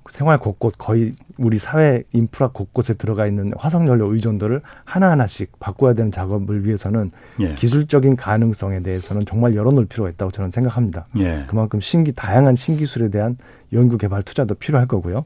[0.09, 6.65] 생활 곳곳 거의 우리 사회 인프라 곳곳에 들어가 있는 화석연료 의존도를 하나하나씩 바꿔야 되는 작업을
[6.65, 7.11] 위해서는
[7.41, 7.55] 예.
[7.55, 11.05] 기술적인 가능성에 대해서는 정말 열어놓을 필요가 있다고 저는 생각합니다.
[11.19, 11.45] 예.
[11.49, 13.37] 그만큼 신기 다양한 신기술에 대한
[13.73, 15.19] 연구 개발 투자도 필요할 거고요.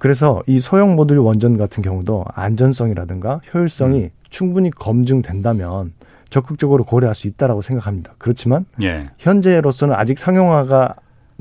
[0.00, 4.10] 그래서 이 소형 모듈 원전 같은 경우도 안전성이라든가 효율성이 음.
[4.30, 5.92] 충분히 검증된다면
[6.30, 8.14] 적극적으로 고려할 수 있다라고 생각합니다.
[8.16, 9.10] 그렇지만 예.
[9.18, 10.94] 현재로서는 아직 상용화가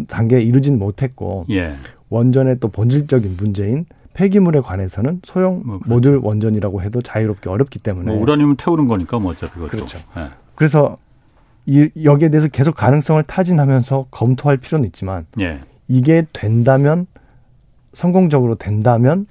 [0.10, 1.76] 단계에 이르진 못했고 예.
[2.10, 5.94] 원전의 또 본질적인 문제인 폐기물에 관해서는 소형 뭐 그렇죠.
[5.94, 9.70] 모듈 원전이라고 해도 자유롭게 어렵기 때문에 뭐 우라늄을 태우는 거니까 뭐 어차피 그것도.
[9.70, 10.00] 그렇죠.
[10.18, 10.32] 예.
[10.56, 10.98] 그래서
[11.66, 15.62] 이 여기에 대해서 계속 가능성을 타진하면서 검토할 필요는 있지만 예.
[15.88, 17.08] 이게 된다면
[17.94, 19.26] 성공적으로 된다면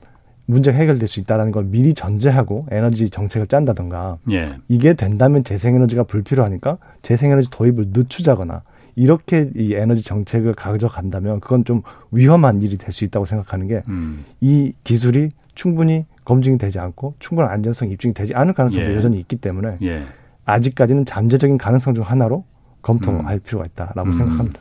[0.47, 4.47] 문제가 해결될 수 있다라는 걸 미리 전제하고 에너지 정책을 짠다던가 예.
[4.69, 8.63] 이게 된다면 재생에너지가 불필요하니까 재생에너지 도입을 늦추자거나
[8.97, 14.25] 이렇게 이 에너지 정책을 가져간다면 그건 좀 위험한 일이 될 수 있다고 생각하는 게이 음.
[14.85, 18.97] 기술이 충분히 검증이 되지 않고 충분한 안전성이 입증이 되지 않을 가능성도 예.
[18.97, 20.03] 여전히 있기 때문에 예.
[20.47, 22.45] 아직까지는 잠재적인 가능성 중 하나로
[22.81, 23.41] 검토할 음.
[23.45, 24.13] 필요가 있다라고 음.
[24.15, 24.61] 생각합니다.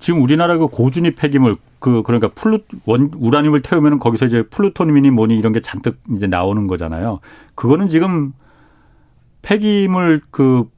[0.00, 5.36] 지금 우리나라 그 고준위 폐기물 그 그러니까 플루 원 우라늄을 태우면은 거기서 이제 플루토늄이니 뭐니
[5.36, 7.20] 이런 게 잔뜩 이제 나오는 거잖아요.
[7.54, 8.32] 그거는 지금
[9.42, 10.68] 폐기물 그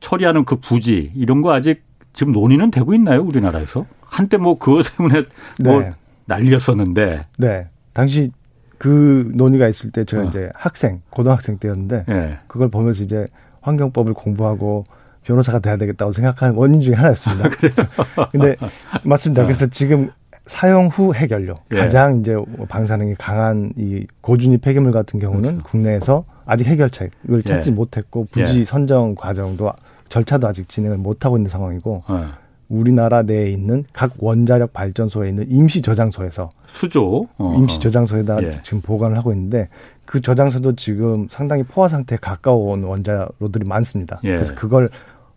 [0.00, 3.86] 처리하는 그 부지 이런 거 아직 지금 논의는 되고 있나요 우리나라에서?
[4.02, 5.24] 한때 뭐 그것 때문에
[5.64, 5.92] 뭐 네.
[6.26, 7.26] 난리였었는데.
[7.38, 7.68] 네.
[7.92, 8.30] 당시
[8.78, 10.26] 그 논의가 있을 때 제가 어.
[10.26, 12.38] 이제 학생 고등학생 때였는데 네.
[12.48, 13.24] 그걸 보면서 이제
[13.60, 14.84] 환경법을 공부하고
[15.22, 17.48] 변호사가 돼야 되겠다고 생각하는 원인 중에 하나였습니다.
[17.50, 17.84] 그래서
[18.32, 18.56] 근데
[19.04, 19.42] 맞습니다.
[19.42, 19.44] 어.
[19.44, 20.10] 그래서 지금
[20.46, 21.76] 사용 후 해결료 예.
[21.76, 22.36] 가장 이제
[22.68, 25.62] 방사능이 강한 이 고준위 폐기물 같은 경우는 그렇죠.
[25.64, 27.74] 국내에서 아직 해결책을 찾지 예.
[27.74, 28.64] 못했고 부지 예.
[28.64, 29.72] 선정 과정도
[30.08, 32.42] 절차도 아직 진행을 못하고 있는 상황이고 예.
[32.68, 37.80] 우리나라 내에 있는 각 원자력 발전소에 있는 임시 저장소에서 수조 어, 임시 어.
[37.80, 38.60] 저장소에다 예.
[38.62, 39.68] 지금 보관을 하고 있는데
[40.04, 44.20] 그 저장소도 지금 상당히 포화 상태에 가까운 원자로들이 많습니다.
[44.24, 44.30] 예.
[44.30, 44.88] 그래서 그걸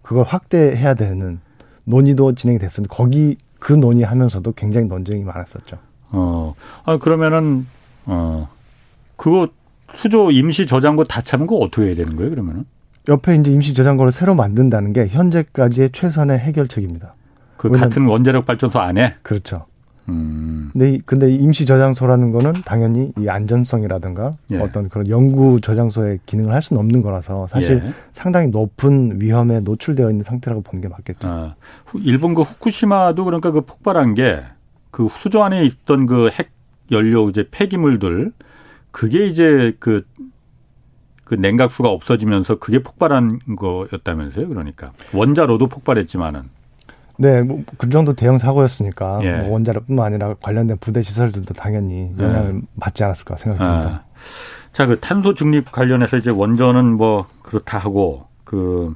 [0.02, 1.40] 그걸 확대해야 되는
[1.84, 5.78] 논의도 진행이 됐었는데 거기 그 논의하면서도 굉장히 논쟁이 많았었죠.
[6.12, 7.66] 어, 아 그러면은
[8.06, 8.48] 어
[9.16, 9.48] 그거
[9.96, 12.30] 수조 임시 저장고 다 참은 거 어떻게 해야 되는 거예요?
[12.30, 12.66] 그러면은?
[13.08, 17.16] 옆에 이제 임시 저장고를 새로 만든다는 게 현재까지의 최선의 해결책입니다.
[17.58, 19.16] 그 같은 원자력 발전소 안에?
[19.24, 19.66] 그렇죠.
[20.10, 20.70] 음.
[20.74, 24.58] 근데, 근데 임시 저장소라는 거는 당연히 이 안전성이라든가 예.
[24.60, 27.94] 어떤 그런 연구 저장소의 기능을 할 수는 없는 거라서 사실 예.
[28.12, 31.28] 상당히 높은 위험에 노출되어 있는 상태라고 보는 게 맞겠죠.
[31.28, 31.56] 아,
[31.96, 34.44] 일본 그 후쿠시마도 그러니까 그 폭발한 게
[34.96, 36.52] 그 수조 안에 있던 그 핵
[36.92, 38.32] 연료 이제 폐기물들
[38.92, 40.06] 그게 이제 그,
[41.26, 44.48] 그 냉각수가 없어지면서 그게 폭발한 거였다면서요?
[44.48, 44.94] 그러니까.
[45.14, 46.44] 원자로도 폭발했지만은.
[47.18, 49.38] 네, 뭐 그 정도 대형 사고였으니까 예.
[49.38, 52.62] 뭐 원자력뿐만 아니라 관련된 부대 시설들도 당연히 영향을 예.
[52.80, 53.90] 받지 않았을까 생각합니다.
[53.90, 54.04] 아.
[54.72, 58.94] 자, 그 탄소 중립 관련해서 이제 원전은 뭐 그렇다 하고 그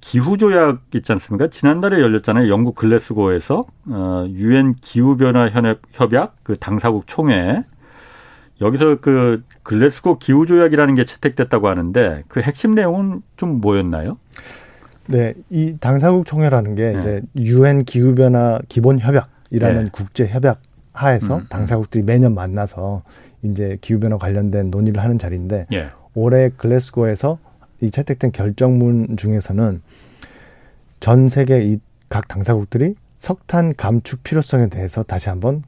[0.00, 1.48] 기후 조약 있지 않습니까?
[1.48, 2.48] 지난달에 열렸잖아요.
[2.48, 5.48] 영국 글래스고에서 어 유엔 기후 변화
[5.92, 7.64] 협약 그 당사국 총회
[8.60, 14.18] 여기서 그 글래스고 기후 조약이라는 게 채택됐다고 하는데 그 핵심 내용은 좀 뭐였나요?
[15.06, 16.98] 네, 이 당사국 총회라는 게 네.
[17.00, 19.90] 이제 유엔 기후 변화 기본 협약이라는 네.
[19.92, 20.60] 국제 협약
[20.92, 21.46] 하에서 음, 음.
[21.48, 23.02] 당사국들이 매년 만나서
[23.42, 25.88] 이제 기후 변화 관련된 논의를 하는 자리인데 예.
[26.14, 27.38] 올해 글래스고에서
[27.80, 29.82] 이 채택된 결정문 중에서는
[31.00, 31.78] 전 세계 이
[32.12, 35.62] 각 당사국들이 석탄 감축 필요성에 대해서 다시 한번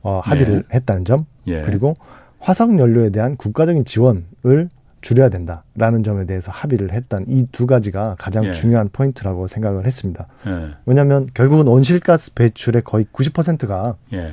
[0.00, 0.76] 어, 합의를 예.
[0.76, 1.60] 했다는 점 예.
[1.60, 1.92] 그리고
[2.38, 8.44] 화석 연료에 대한 국가적인 지원을 줄여야 된다라는 점에 대해서 합의를 했던 이 두 가지가 가장
[8.44, 8.52] 예.
[8.52, 10.26] 중요한 포인트라고 생각을 했습니다.
[10.46, 10.70] 예.
[10.86, 14.32] 왜냐하면 결국은 온실가스 배출의 거의 90%가 예.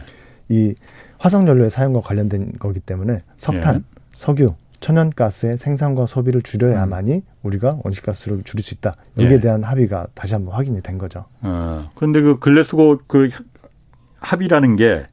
[0.50, 0.76] 이
[1.20, 3.82] 화석 연료의 사용과 관련된 거기 때문에 석탄, 예.
[4.16, 7.22] 석유, 천연가스의 생산과 소비를 줄여야만이 음.
[7.44, 8.94] 우리가 온실가스를 줄일 수 있다.
[9.18, 9.40] 여기에 예.
[9.40, 11.26] 대한 합의가 다시 한번 확인이 된 거죠.
[11.42, 13.30] 어, 그런데 그 글래스고 그
[14.20, 15.06] 합의라는 게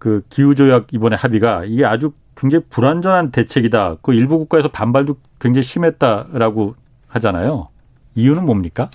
[0.00, 3.96] 그 기후조약 이번에 합의가 이게 아주 굉장히 불완전한 대책이다.
[4.02, 6.74] 그 일부 국가에서 반발도 굉장히 심했다라고
[7.08, 7.68] 하잖아요.
[8.14, 8.90] 이유는 뭡니까?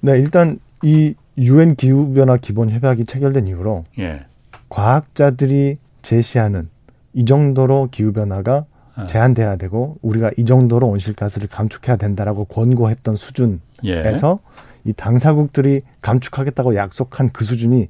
[0.00, 4.26] 네, 일단 이 유엔 기후 변화 기본 협약이 체결된 이후로 예.
[4.68, 6.68] 과학자들이 제시하는
[7.12, 9.06] 이 정도로 기후 변화가 아.
[9.06, 14.10] 제한돼야 되고 우리가 이 정도로 온실가스를 감축해야 된다라고 권고했던 수준에서 예.
[14.84, 17.88] 이 당사국들이 감축하겠다고 약속한 그 수준이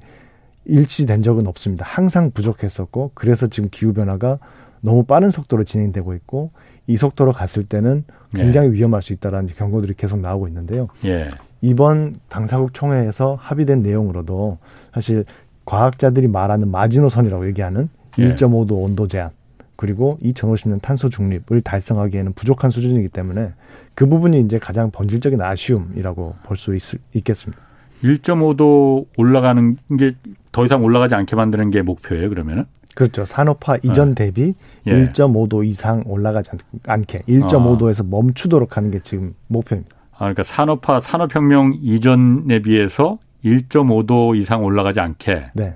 [0.65, 1.85] 일치된 적은 없습니다.
[1.87, 4.39] 항상 부족했었고 그래서 지금 기후 변화가
[4.81, 6.51] 너무 빠른 속도로 진행되고 있고
[6.87, 8.73] 이 속도로 갔을 때는 굉장히 예.
[8.73, 10.87] 위험할 수 있다라는 경고들이 계속 나오고 있는데요.
[11.05, 11.29] 예.
[11.61, 14.57] 이번 당사국 총회에서 합의된 내용으로도
[14.93, 15.25] 사실
[15.65, 18.35] 과학자들이 말하는 마지노선이라고 얘기하는 예.
[18.35, 19.29] 1.5도 온도 제한
[19.75, 23.53] 그리고 2050년 탄소 중립을 달성하기에는 부족한 수준이기 때문에
[23.95, 26.75] 그 부분이 이제 가장 본질적인 아쉬움이라고 볼 수
[27.13, 27.61] 있겠습니다.
[28.03, 30.15] 1.5도 올라가는 게
[30.51, 32.65] 더 이상 올라가지 않게 만드는 게 목표예요, 그러면은?
[32.93, 33.23] 그렇죠.
[33.23, 34.25] 산업화 이전 네.
[34.25, 34.53] 대비
[34.85, 34.91] 예.
[34.91, 36.51] 1.5도 이상 올라가지
[36.85, 38.07] 않게 1.5도에서 아.
[38.09, 39.95] 멈추도록 하는 게 지금 목표입니다.
[40.13, 45.51] 아, 그러니까 산업화 산업혁명 이전에 비해서 1.5도 이상 올라가지 않게.
[45.53, 45.75] 네.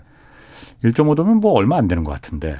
[0.84, 2.58] 1.5도면 뭐 얼마 안 되는 것 같은데.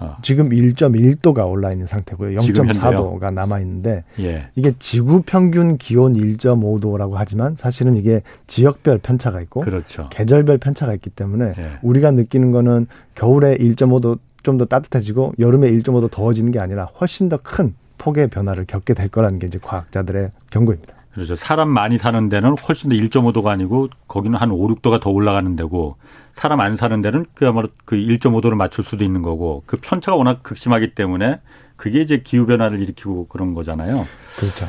[0.00, 0.16] 어.
[0.22, 2.38] 지금 1.1도가 올라 있는 상태고요.
[2.40, 4.48] 0.4도가 남아 있는데 예.
[4.56, 10.08] 이게 지구 평균 기온 1.5도라고 하지만 사실은 이게 지역별 편차가 있고 그렇죠.
[10.10, 11.70] 계절별 편차가 있기 때문에 예.
[11.82, 17.36] 우리가 느끼는 거는 겨울에 1.5도 좀 더 따뜻해지고 여름에 1.5도 더워지는 게 아니라 훨씬 더
[17.42, 20.94] 큰 폭의 변화를 겪게 될 거라는 게 이제 과학자들의 경고입니다.
[21.14, 21.34] 그렇죠.
[21.34, 25.96] 사람 많이 사는 데는 훨씬 더 1.5도가 아니고 거기는 한 5, 6도가 더 올라가는 데고
[26.32, 30.94] 사람 안 사는 데는 그야말로 그 1.5도를 맞출 수도 있는 거고 그 편차가 워낙 극심하기
[30.94, 31.40] 때문에
[31.76, 34.06] 그게 이제 기후 변화를 일으키고 그런 거잖아요.
[34.38, 34.68] 그렇죠.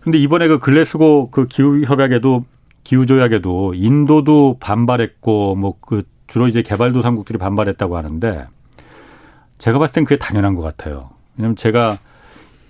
[0.00, 2.44] 근데 이번에 그 글래스고 그 기후 협약에도
[2.84, 8.46] 기후 조약에도 인도도 반발했고 뭐 그 주로 이제 개발도상국들이 반발했다고 하는데
[9.58, 11.10] 제가 봤을 땐 그게 당연한 것 같아요.
[11.36, 11.98] 왜냐면 제가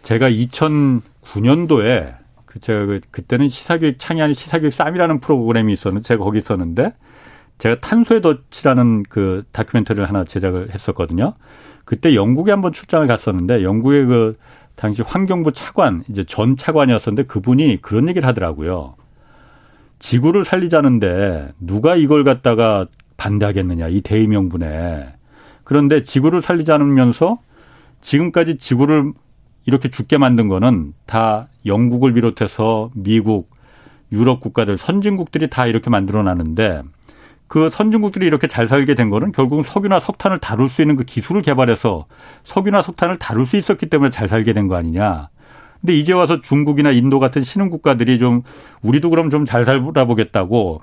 [0.02, 2.14] 제가 2009년도에
[2.50, 6.94] 그 제가 그 그때는 시사교육 창의하는 시사교육 쌈이라는 프로그램이 있었는데 제가 거기 있었는데
[7.58, 11.34] 제가 탄소의 덫이라는 그 다큐멘터리를 하나 제작을 했었거든요.
[11.84, 14.36] 그때 영국에 한번 출장을 갔었는데 영국의 그
[14.74, 18.96] 당시 환경부 차관 이제 전 차관이었었는데 그분이 그런 얘기를 하더라고요.
[20.00, 22.86] 지구를 살리자는데 누가 이걸 갖다가
[23.16, 25.12] 반대하겠느냐 이 대의 명분에
[25.62, 27.38] 그런데 지구를 살리지 않으면서
[28.00, 29.12] 지금까지 지구를
[29.66, 33.50] 이렇게 죽게 만든 거는 다 영국을 비롯해서 미국,
[34.12, 36.82] 유럽 국가들, 선진국들이 다 이렇게 만들어 놨는데
[37.46, 41.42] 그 선진국들이 이렇게 잘 살게 된 거는 결국은 석유나 석탄을 다룰 수 있는 그 기술을
[41.42, 42.06] 개발해서
[42.44, 45.28] 석유나 석탄을 다룰 수 있었기 때문에 잘 살게 된 거 아니냐.
[45.80, 48.42] 근데 이제 와서 중국이나 인도 같은 신흥 국가들이 좀
[48.82, 50.82] 우리도 그럼 좀 잘 살아보겠다고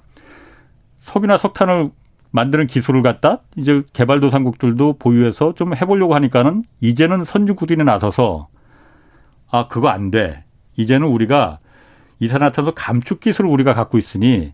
[1.04, 1.92] 석유나 석탄을
[2.32, 8.48] 만드는 기술을 갖다 이제 개발도상국들도 보유해서 좀 해보려고 하니까는 이제는 선진국들이 나서서
[9.50, 10.44] 아 그거 안 돼.
[10.76, 11.60] 이제는 우리가
[12.20, 14.54] 이산화탄소 감축 기술을 우리가 갖고 있으니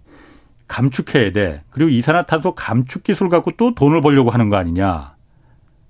[0.68, 1.64] 감축해야 돼.
[1.70, 5.14] 그리고 이산화탄소 감축 기술을 갖고 또 돈을 벌려고 하는 거 아니냐.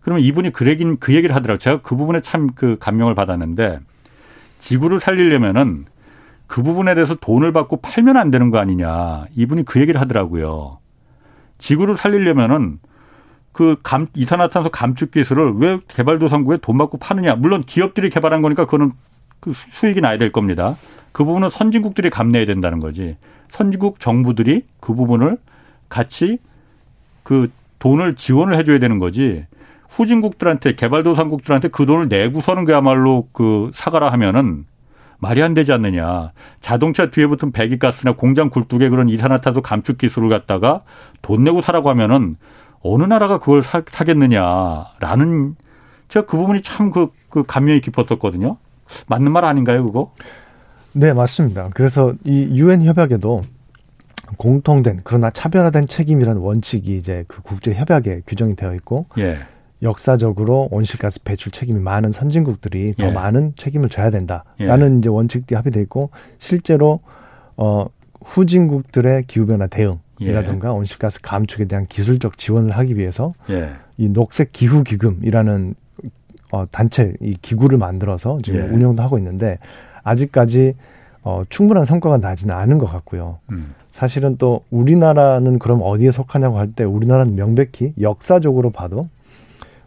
[0.01, 1.59] 그러면 이분이 그 얘기는 그 얘기를 하더라고요.
[1.59, 3.79] 제가 그 부분에 참 그 감명을 받았는데
[4.59, 5.85] 지구를 살리려면은
[6.47, 9.25] 그 부분에 대해서 돈을 받고 팔면 안 되는 거 아니냐.
[9.35, 10.79] 이분이 그 얘기를 하더라고요.
[11.57, 12.79] 지구를 살리려면은
[13.53, 17.35] 그 감, 이산화탄소 감축 기술을 왜 개발도상국에 돈 받고 파느냐.
[17.35, 18.91] 물론 기업들이 개발한 거니까 그거는
[19.39, 20.75] 그 수익이 나야 될 겁니다.
[21.11, 23.15] 그 부분은 선진국들이 감내해야 된다는 거지.
[23.51, 25.37] 선진국 정부들이 그 부분을
[25.87, 26.39] 같이
[27.21, 29.45] 그 돈을 지원을 해줘야 되는 거지.
[29.89, 34.65] 후진국들한테 개발도상국들한테 그 돈을 내고서는 그야말로 그 사가라 하면은
[35.19, 36.31] 말이 안 되지 않느냐.
[36.59, 40.81] 자동차 뒤에 붙은 배기가스나 공장 굴뚝에 그런 이산화탄소 감축 기술을 갖다가
[41.21, 42.35] 돈 내고 사라고 하면은
[42.83, 45.55] 어느 나라가 그걸 사, 사겠느냐라는
[46.09, 48.57] 제가 그 부분이 참그 그 감명이 깊었었거든요.
[49.07, 50.13] 맞는 말 아닌가요, 그거?
[50.91, 51.69] 네, 맞습니다.
[51.73, 53.41] 그래서 이 유엔 협약에도
[54.37, 59.37] 공통된 그러나 차별화된 책임이라는 원칙이 이제 그 국제 협약에 규정이 되어 있고 예.
[59.81, 63.11] 역사적으로 온실가스 배출 책임이 많은 선진국들이 더 예.
[63.11, 64.97] 많은 책임을 져야 된다라는 예.
[64.99, 67.01] 이제 원칙들이 합의돼 있고 실제로
[67.57, 67.85] 어
[68.23, 69.93] 후진국들의 기후 변화 대응
[70.31, 70.71] 이라든가 예.
[70.71, 73.71] 온실가스 감축에 대한 기술적 지원을 하기 위해서 예.
[73.97, 75.75] 이 녹색 기후 기금이라는
[76.51, 78.63] 어 단체 이 기구를 만들어서 지금 예.
[78.73, 79.57] 운영도 하고 있는데
[80.03, 80.75] 아직까지
[81.23, 83.39] 어 충분한 성과가 나지는 않은 것 같고요.
[83.51, 83.73] 음.
[83.91, 89.07] 사실은 또 우리나라는 그럼 어디에 속하냐고 할 때 우리나라는 명백히 역사적으로 봐도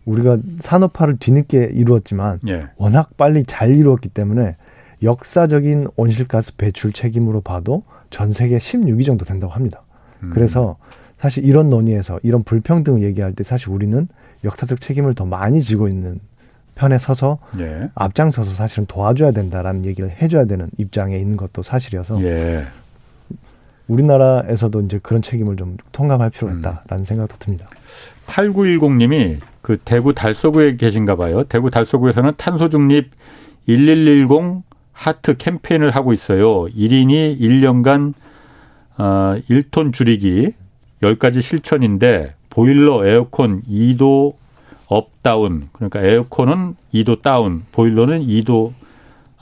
[0.04, 2.66] 우리가 산업화를 뒤늦게 이루었지만 예.
[2.76, 4.56] 워낙 빨리 잘 이루었기 때문에
[5.02, 9.82] 역사적인 온실가스 배출 책임으로 봐도 전 세계 16위 정도 된다고 합니다.
[10.22, 10.30] 음.
[10.32, 10.76] 그래서
[11.18, 14.06] 사실 이런 논의에서 이런 불평등을 얘기할 때 사실 우리는
[14.44, 16.20] 역사적 책임을 더 많이 지고 있는
[16.74, 17.88] 편에 서서 예.
[17.94, 22.64] 앞장서서 사실은 도와줘야 된다라는 얘기를 해줘야 되는 입장에 있는 것도 사실이어서 예.
[23.88, 26.58] 우리나라에서도 이제 그런 책임을 좀 통감할 필요가 음.
[26.58, 27.04] 있다라는 음.
[27.04, 27.68] 생각도 듭니다.
[28.26, 31.44] 8910님이 그 대구 달서구에 계신가 봐요.
[31.44, 33.10] 대구 달서구에서는 탄소 중립
[33.66, 36.66] 1110 하트 캠페인을 하고 있어요.
[36.66, 38.14] 1인이 1년간
[38.98, 40.52] 어 1톤 줄이기
[41.02, 44.34] 10가지 실천인데 보일러, 에어컨 2도
[44.88, 48.72] up 다운 그러니까 에어컨은 2도 다운, 보일러는 2도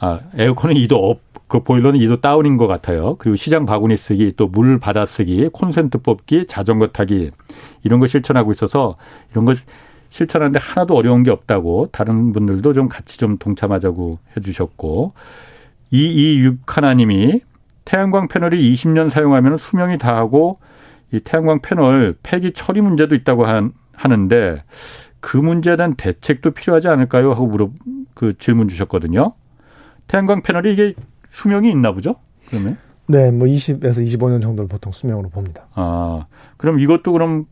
[0.00, 3.14] 아 에어컨은 2도 up, 그 보일러는 2도 다운인 것 같아요.
[3.18, 7.30] 그리고 시장 바구니 쓰기, 또 물 받아 쓰기, 콘센트 뽑기, 자전거 타기
[7.84, 8.96] 이런 거 실천하고 있어서
[9.30, 9.54] 이런 거
[10.10, 15.12] 실천하는데 하나도 어려운 게 없다고 다른 분들도 좀 같이 좀 동참하자고 해주셨고
[15.90, 17.40] 이이육 하나님이
[17.84, 20.56] 태양광 패널이 20년 사용하면 수명이 다하고
[21.12, 24.62] 이 태양광 패널 폐기 처리 문제도 있다고 한, 하는데
[25.20, 27.32] 그 문제에 대한 대책도 필요하지 않을까요?
[27.32, 27.70] 하고 물어
[28.14, 29.34] 그 질문 주셨거든요.
[30.06, 30.94] 태양광 패널이 이게
[31.30, 32.16] 수명이 있나 보죠?
[32.48, 32.76] 그러면?
[33.06, 35.66] 네, 뭐 20에서 25년 정도를 보통 수명으로 봅니다.
[35.74, 37.46] 아, 그럼 이것도 그럼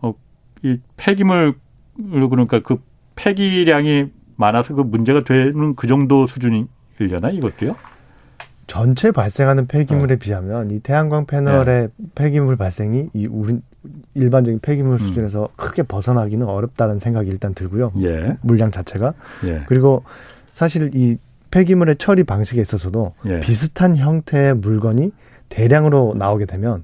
[0.00, 0.14] 어,
[0.62, 1.54] 이 폐기물
[1.96, 2.82] 그러니까 그
[3.14, 7.76] 폐기량이 많아서 그 문제가 되는 그 정도 수준이려나 이것도요?
[8.66, 10.18] 전체 발생하는 폐기물에 네.
[10.18, 12.04] 비하면 이 태양광 패널의 네.
[12.14, 13.60] 폐기물 발생이 이 우리
[14.14, 14.98] 일반적인 폐기물 음.
[14.98, 15.48] 수준에서 음.
[15.56, 17.92] 크게 벗어나기는 어렵다는 생각이 일단 들고요.
[18.02, 18.36] 예.
[18.42, 19.62] 물량 자체가 예.
[19.66, 20.02] 그리고
[20.52, 21.16] 사실 이
[21.50, 23.40] 폐기물의 처리 방식에 있어서도 예.
[23.40, 25.12] 비슷한 형태의 물건이
[25.48, 26.82] 대량으로 나오게 되면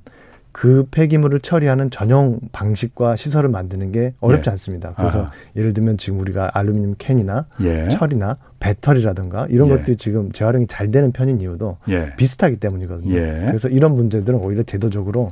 [0.53, 4.53] 그 폐기물을 처리하는 전용 방식과 시설을 만드는 게 어렵지 예.
[4.53, 4.93] 않습니다.
[4.95, 5.31] 그래서 아.
[5.57, 7.89] 예를 들면 지금 우리가 알루미늄 캔이나 예.
[7.89, 9.77] 철이나 배터리라든가 이런 예.
[9.77, 12.15] 것들이 지금 재활용이 잘 되는 편인 이유도 예.
[12.17, 13.15] 비슷하기 때문이거든요.
[13.15, 13.43] 예.
[13.47, 15.31] 그래서 이런 문제들은 오히려 제도적으로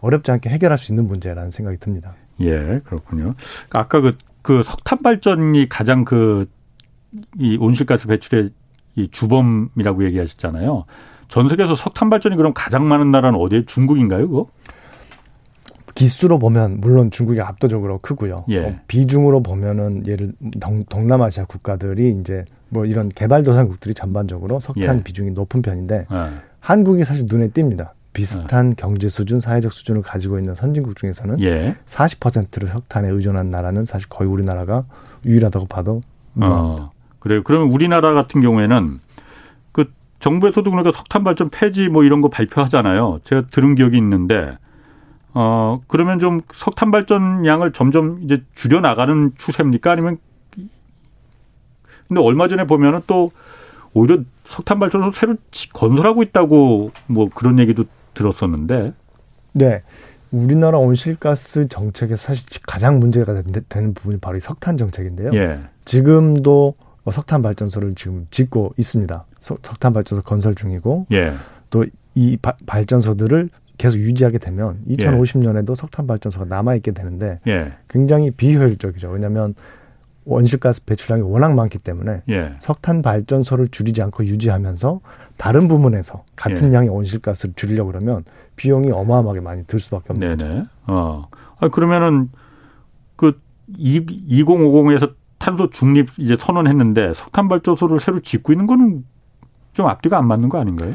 [0.00, 2.14] 어렵지 않게 해결할 수 있는 문제라는 생각이 듭니다.
[2.40, 3.34] 예, 그렇군요.
[3.70, 6.46] 아까 그, 그 석탄 발전이 가장 그,
[7.38, 8.50] 이 온실가스 배출의
[8.96, 10.84] 이 주범이라고 얘기하셨잖아요.
[11.28, 14.48] 전 세계에서 석탄 발전이 그럼 가장 많은 나라는 어디에 중국인가요, 그거?
[16.00, 18.46] 기수로 보면 물론 중국이 압도적으로 크고요.
[18.48, 18.64] 예.
[18.64, 25.02] 어, 비중으로 보면은 예를 동, 동남아시아 국가들이 이제 뭐 이런 개발도상국들이 전반적으로 석탄 예.
[25.02, 26.16] 비중이 높은 편인데 예.
[26.58, 27.92] 한국이 사실 눈에 띄입니다.
[28.14, 28.74] 비슷한 예.
[28.78, 32.72] 경제 수준, 사회적 수준을 가지고 있는 선진국 중에서는 40%를 예.
[32.72, 34.86] 석탄에 의존한 나라는 사실 거의 우리나라가
[35.26, 36.00] 유일하다고 봐도
[36.32, 36.88] 뭐
[37.18, 37.42] 그래요.
[37.44, 39.00] 그러면 우리나라 같은 경우에는
[39.72, 43.20] 그 정부에서도 그러니까 석탄 발전 폐지 뭐 이런 거 발표하잖아요.
[43.24, 44.56] 제가 들은 기억이 있는데
[45.34, 49.92] 어 그러면 좀 석탄 발전 양을 점점 이제 줄여 나가는 추세입니까?
[49.92, 50.18] 아니면
[52.08, 53.30] 근데 얼마 전에 보면은 또
[53.94, 54.18] 오히려
[54.48, 55.36] 석탄 발전소 새로
[55.72, 58.92] 건설하고 있다고 뭐 그런 얘기도 들었었는데.
[59.52, 59.82] 네.
[60.32, 65.30] 우리나라 온실가스 정책에서 사실 가장 문제가 되는 부분이 바로 이 석탄 정책인데요.
[65.34, 65.60] 예.
[65.84, 66.74] 지금도
[67.10, 69.24] 석탄 발전소를 지금 짓고 있습니다.
[69.40, 71.32] 석탄 발전소 건설 중이고 예.
[71.70, 73.50] 또이 발전소들을
[73.80, 75.74] 계속 유지하게 되면 2050년에도 예.
[75.74, 77.72] 석탄 발전소가 남아 있게 되는데 예.
[77.88, 79.08] 굉장히 비효율적이죠.
[79.08, 79.54] 왜냐하면
[80.26, 82.56] 원실가스 배출량이 워낙 많기 때문에 예.
[82.58, 85.00] 석탄 발전소를 줄이지 않고 유지하면서
[85.38, 86.76] 다른 부문에서 같은 예.
[86.76, 88.24] 양의 온실가스를 줄이려고 그러면
[88.56, 90.54] 비용이 어마어마하게 많이 들 수밖에 없는 네네.
[90.56, 90.70] 거죠.
[90.86, 91.28] 어.
[91.58, 92.28] 아, 그러면은
[93.16, 93.40] 그
[93.78, 99.06] 2050에서 탄소 중립 이제 선언했는데 석탄 발전소를 새로 짓고 있는 거는
[99.72, 100.92] 좀 앞뒤가 안 맞는 거 아닌가요?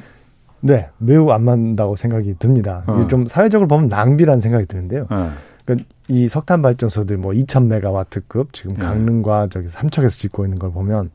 [0.61, 2.83] 네, 매우 안 맞는다고 생각이 듭니다.
[2.87, 3.07] 어.
[3.07, 5.07] 좀 사회적으로 보면 낭비라는 생각이 드는데요.
[5.09, 5.31] 어.
[5.65, 8.81] 그러니까 이 석탄 발전소들 뭐 2,000메가와트급 지금 예.
[8.81, 11.09] 강릉과 저기 삼척에서 짓고 있는 걸 보면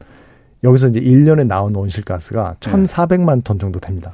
[0.64, 2.70] 여기서 이제 1년에 나온 온실가스가 예.
[2.70, 4.12] 1,400만 톤 정도 됩니다.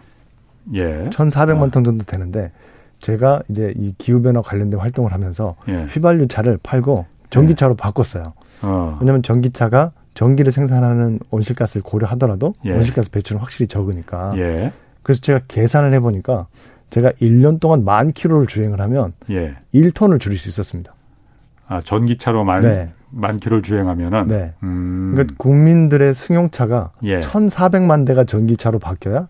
[0.74, 1.09] 예.
[1.11, 1.70] 1,400만 아.
[1.70, 2.53] 톤 정도 되는데
[2.99, 5.85] 제가 이제 이 기후 변화 관련된 활동을 하면서 예.
[5.85, 7.77] 휘발유 차를 팔고 전기차로 예.
[7.77, 8.24] 바꿨어요.
[8.62, 8.99] 어.
[9.01, 12.72] 왜냐하면 전기차가 전기를 생산하는 온실가스를 고려하더라도 예.
[12.72, 14.33] 온실가스 배출은 확실히 적으니까.
[15.07, 15.13] 예.
[15.13, 16.49] 그래서 제가 계산을 해보니까
[16.91, 19.55] 제가 1년 동안 만 킬로를 주행을 하면 예.
[19.73, 20.95] 1톤을 줄일 수 있었습니다.
[21.69, 22.93] 아, 전기차로 만, 네.
[23.11, 24.27] 만 킬로를 주행하면은?
[24.27, 24.55] 네.
[24.65, 25.13] 음.
[25.15, 27.21] 그러니까 국민들의 승용차가 예.
[27.21, 29.29] 1,400만 대가 전기차로 바뀌어야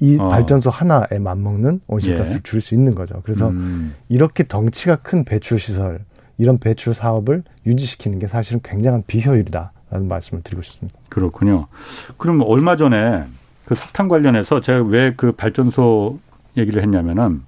[0.00, 0.28] 이 어.
[0.28, 2.42] 발전소 하나에 맞먹는 온실가스를 예.
[2.42, 3.20] 줄일 수 있는 거죠.
[3.22, 3.94] 그래서 음.
[4.08, 6.00] 이렇게 덩치가 큰 배출 시설,
[6.36, 10.98] 이런 배출 사업을 유지시키는 게 사실은 굉장한 비효율이다라는 말씀을 드리고 싶습니다.
[11.10, 11.68] 그렇군요.
[12.16, 13.24] 그럼 얼마 전에
[13.66, 16.18] 그 석탄 관련해서 제가 왜 그 발전소
[16.56, 17.42] 얘기를 했냐면은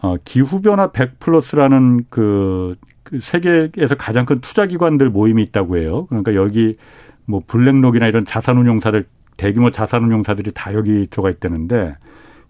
[0.00, 2.74] 어, 기후변화 100 플러스라는 그,
[3.04, 6.06] 그 세계에서 가장 큰 투자 기관들 모임이 있다고 해요.
[6.06, 6.76] 그러니까 여기
[7.24, 9.04] 뭐 블랙록이나 이런 자산운용사들
[9.36, 11.96] 대규모 자산운용사들이 다 여기 들어가 있다는데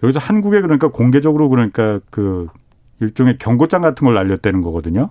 [0.02, 2.48] 여기서 한국에 그러니까 공개적으로 그러니까 그
[3.00, 5.10] 일종의 경고장 같은 걸 날렸다는 거거든요.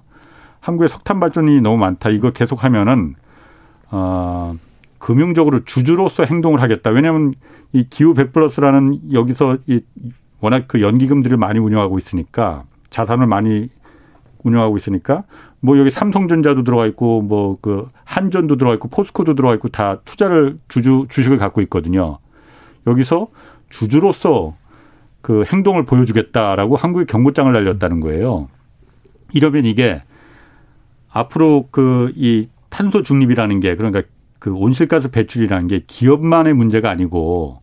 [0.60, 2.10] 한국에 석탄 발전이 너무 많다.
[2.10, 3.16] 이거 계속하면은
[3.92, 4.56] 어
[5.02, 6.92] 금융적으로 주주로서 행동을 하겠다.
[6.92, 7.34] 왜냐하면
[7.74, 9.82] 이 기후 100 플러스라는 여기서 이
[10.40, 13.70] 워낙 그 연기금들을 많이 운영하고 있으니까 자산을 많이
[14.44, 15.24] 운영하고 있으니까
[15.60, 20.58] 뭐 여기 삼성전자도 들어가 있고 뭐 그 한전도 들어가 있고 포스코도 들어가 있고 다 투자를
[20.68, 22.20] 주주 주식을 갖고 있거든요.
[22.86, 23.28] 여기서
[23.70, 24.56] 주주로서
[25.22, 28.50] 그 행동을 보여주겠다라고 한국에 경고장을 날렸다는 거예요.
[29.34, 30.04] 이러면 이게
[31.10, 34.02] 앞으로 그 이 탄소 중립이라는 게 그러니까
[34.42, 37.62] 그 온실가스 배출이라는 게 기업만의 문제가 아니고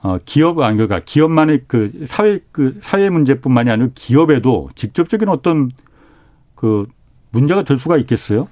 [0.00, 5.72] 어, 기업, 아니, 그러니까 기업만의 그 사회, 그 사회 문제뿐만이 아니고 기업에도 직접적인 어떤
[6.54, 6.86] 그
[7.30, 8.46] 문제가 될 수가 있겠어요?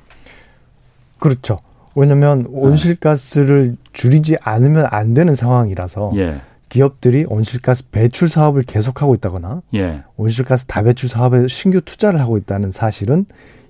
[1.20, 1.56] 그렇죠.
[1.94, 2.48] 왜냐하면 네.
[2.50, 6.40] 온실가스를 줄이지 않으면 안 되는 상황이라서 예.
[6.68, 10.02] 기업들이 온실가스 배출 사업을 계속하고 있다거나 예.
[10.16, 13.24] 온실가스 다배출 사업에 신규 투자를 하고 있다는 사실은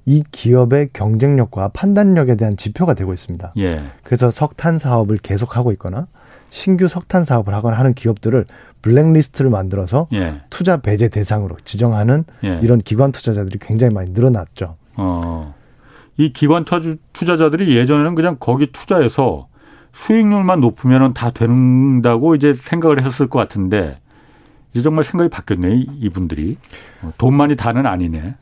[0.05, 3.53] 이 기업의 경쟁력과 판단력에 대한 지표가 되고 있습니다.
[3.59, 3.83] 예.
[4.03, 6.07] 그래서 석탄 사업을 계속하고 있거나
[6.51, 8.45] 신규 석탄 사업을 하거나 하는 기업들을
[8.83, 10.43] 블랙리스트를 만들어서 예.
[10.51, 12.59] 투자 배제 대상으로 지정하는 예.
[12.63, 14.77] 이런 기관 투자자들이 굉장히 많이 늘어났죠.
[14.97, 15.55] 어.
[16.19, 16.65] 이 기관
[17.13, 19.49] 투자자들이 예전에는 그냥 거기 투자해서
[19.93, 23.99] 수익률만 높으면 다 된다고 이제 생각을 했을 것 같은데
[24.73, 26.57] 이제 정말 생각이 바뀌었네 이분들이
[27.03, 28.35] 어, 돈만이 다는 아니네.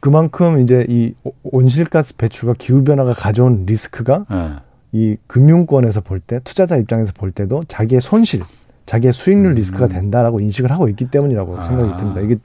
[0.00, 4.50] 그만큼 이제 이 온실가스 배출과 기후 변화가 가져온 리스크가 네.
[4.92, 8.42] 이 금융권에서 볼 때 투자자 입장에서 볼 때도 자기의 손실,
[8.86, 9.54] 자기의 수익률 음.
[9.56, 11.60] 리스크가 된다라고 인식을 하고 있기 때문이라고 아.
[11.60, 12.20] 생각이 듭니다.
[12.20, 12.36] 이게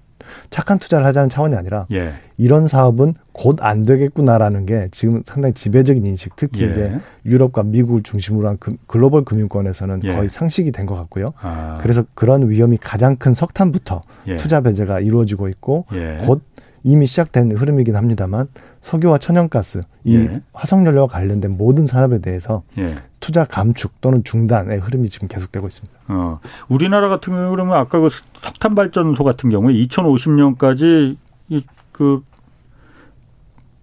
[0.50, 2.14] 착한 투자를 하자는 차원이 아니라 예.
[2.38, 6.70] 이런 사업은 곧 안 되겠구나라는 게 지금 상당히 지배적인 인식, 특히 예.
[6.70, 10.16] 이제 유럽과 미국을 중심으로 한 글로벌 금융권에서는 예.
[10.16, 11.26] 거의 상식이 된 것 같고요.
[11.42, 11.80] 아.
[11.82, 14.38] 그래서 그런 위험이 가장 큰 석탄부터 예.
[14.38, 16.22] 투자 배제가 이루어지고 있고 예.
[16.26, 16.42] 곧
[16.84, 18.48] 이미 시작된 흐름이긴 합니다만
[18.82, 20.34] 석유와 천연가스, 이 예.
[20.54, 22.96] 화석연료와 관련된 모든 산업에 대해서 예.
[23.20, 26.00] 투자 감축 또는 중단의 흐름이 지금 계속되고 있습니다.
[26.08, 28.10] 어, 우리나라 같은 경우 그러면 아까 그
[28.42, 31.16] 석탄 발전소 같은 경우에 2050년까지
[31.50, 31.62] 이
[31.92, 32.24] 그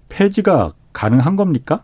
[0.09, 1.83] 폐지가 가능한 겁니까?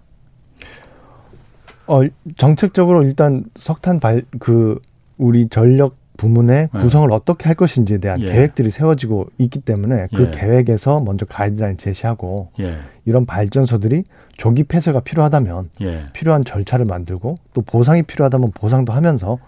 [1.87, 2.01] 어,
[2.37, 4.81] 정책적으로 일단 석탄 발 그
[5.17, 6.81] 우리 전력 부문의 네.
[6.81, 8.27] 구성을 어떻게 할 것인지에 대한 예.
[8.27, 10.31] 계획들이 세워지고 있기 때문에 그 예.
[10.31, 12.77] 계획에서 먼저 가이드라인 제시하고 예.
[13.05, 14.05] 이런 발전소들이
[14.37, 16.05] 조기 폐쇄가 필요하다면 예.
[16.13, 19.39] 필요한 절차를 만들고 또 보상이 필요하다면 보상도 하면서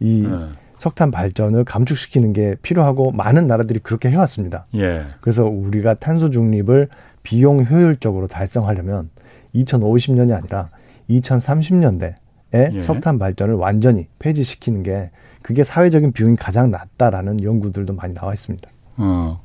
[0.00, 0.64] 이 예.
[0.78, 4.66] 석탄 발전을 감축시키는 게 필요하고 많은 나라들이 그렇게 해왔습니다.
[4.74, 5.04] 예.
[5.20, 6.88] 그래서 우리가 탄소 중립을
[7.22, 9.10] 비용 효율적으로 달성하려면
[9.54, 10.70] 2050년이 아니라
[11.08, 15.10] 2030년대에 석탄 발전을 완전히 폐지시키는 게
[15.44, 18.66] 그게 사회적인 비용이 가장 낮다라는 연구들도 많이 나와 있습니다.
[18.96, 19.44] 어.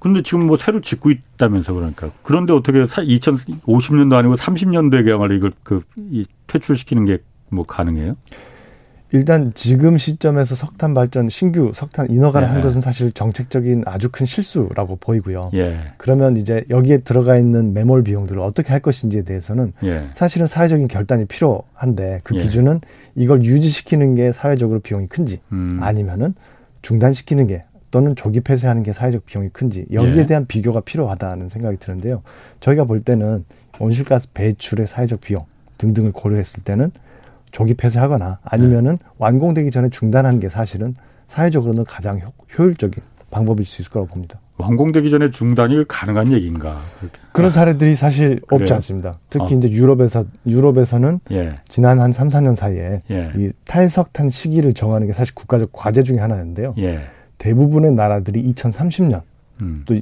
[0.00, 2.10] 근데 지금 뭐 새로 짓고 있다면서 그러니까.
[2.22, 7.18] 그런데 어떻게 2050년도 아니고 30년도에 그야말로 이걸 그, 이 퇴출시키는 게
[7.54, 8.16] 뭐 가능해요?
[9.14, 12.52] 일단 지금 시점에서 석탄 발전 신규 석탄 인허가를 예.
[12.52, 15.52] 한 것은 사실 정책적인 아주 큰 실수라고 보이고요.
[15.54, 15.84] 예.
[15.98, 20.08] 그러면 이제 여기에 들어가 있는 매몰 비용들을 어떻게 할 것인지에 대해서는 예.
[20.14, 22.40] 사실은 사회적인 결단이 필요한데 그 예.
[22.40, 22.80] 기준은
[23.14, 25.78] 이걸 유지시키는 게 사회적으로 비용이 큰지 음.
[25.80, 26.34] 아니면은
[26.82, 27.62] 중단시키는 게
[27.92, 30.26] 또는 조기 폐쇄하는 게 사회적 비용이 큰지 여기에 예.
[30.26, 32.22] 대한 비교가 필요하다는 생각이 드는데요.
[32.58, 33.44] 저희가 볼 때는
[33.78, 35.40] 온실가스 배출의 사회적 비용
[35.78, 36.90] 등등을 고려했을 때는
[37.54, 39.06] 조기 폐쇄하거나 아니면은 네.
[39.18, 40.96] 완공되기 전에 중단하는 게 사실은
[41.28, 42.20] 사회적으로는 가장
[42.58, 44.40] 효율적인 방법일 수 있을 거라고 봅니다.
[44.56, 46.80] 완공되기 전에 중단이 가능한 얘기인가?
[46.98, 47.18] 그렇게.
[47.32, 48.62] 그런 사례들이 사실 그래요?
[48.62, 49.12] 없지 않습니다.
[49.30, 49.56] 특히 어.
[49.56, 51.58] 이제 유럽에서 유럽에서는 예.
[51.68, 53.32] 지난 한 3, 4년 사이에 예.
[53.36, 56.74] 이 탈석탄 시기를 정하는 게 사실 국가적 과제 중의 하나인데요.
[56.78, 57.02] 예.
[57.38, 59.22] 대부분의 나라들이 2030년
[59.62, 59.84] 음.
[59.86, 59.96] 또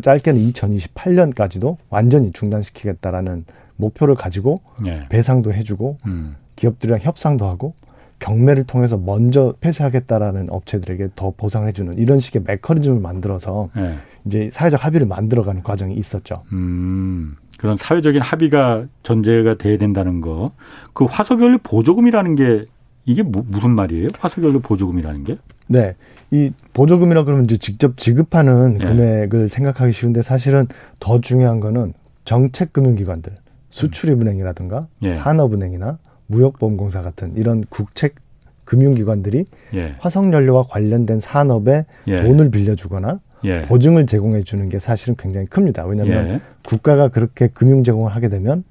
[0.00, 3.44] 짧게는 2028년까지도 완전히 중단시키겠다라는
[3.76, 5.06] 목표를 가지고 예.
[5.08, 6.36] 배상도 해주고 음.
[6.56, 7.74] 기업들이랑 협상도 하고
[8.18, 13.96] 경매를 통해서 먼저 폐쇄하겠다라는 업체들에게 더 보상을 해주는 이런 식의 메커니즘을 만들어서 네.
[14.24, 16.34] 이제 사회적 합의를 만들어가는 과정이 있었죠.
[16.52, 20.50] 음, 그런 사회적인 합의가 전제가 돼야 된다는 거.
[20.94, 22.64] 그 화석연료 보조금이라는 게
[23.04, 24.08] 이게 무, 무슨 말이에요?
[24.18, 25.38] 화석연료 보조금이라는 게?
[25.68, 25.94] 네.
[26.30, 28.84] 이 보조금이라 그러면 이제 직접 지급하는 네.
[28.84, 30.64] 금액을 생각하기 쉬운데 사실은
[31.00, 31.92] 더 중요한 거는
[32.24, 33.34] 정책 금융기관들,
[33.70, 35.10] 수출입은행이라든가 예.
[35.10, 38.16] 산업은행이나 무역보험공사 같은 이런 국책
[38.64, 39.94] 금융기관들이 예.
[39.98, 42.22] 화석연료와 관련된 산업에 예.
[42.22, 43.62] 돈을 빌려주거나 예.
[43.62, 45.86] 보증을 제공해 주는 게 사실은 굉장히 큽니다.
[45.86, 46.40] 왜냐하면 예.
[46.64, 48.64] 국가가 그렇게 금융 제공을 하게 되면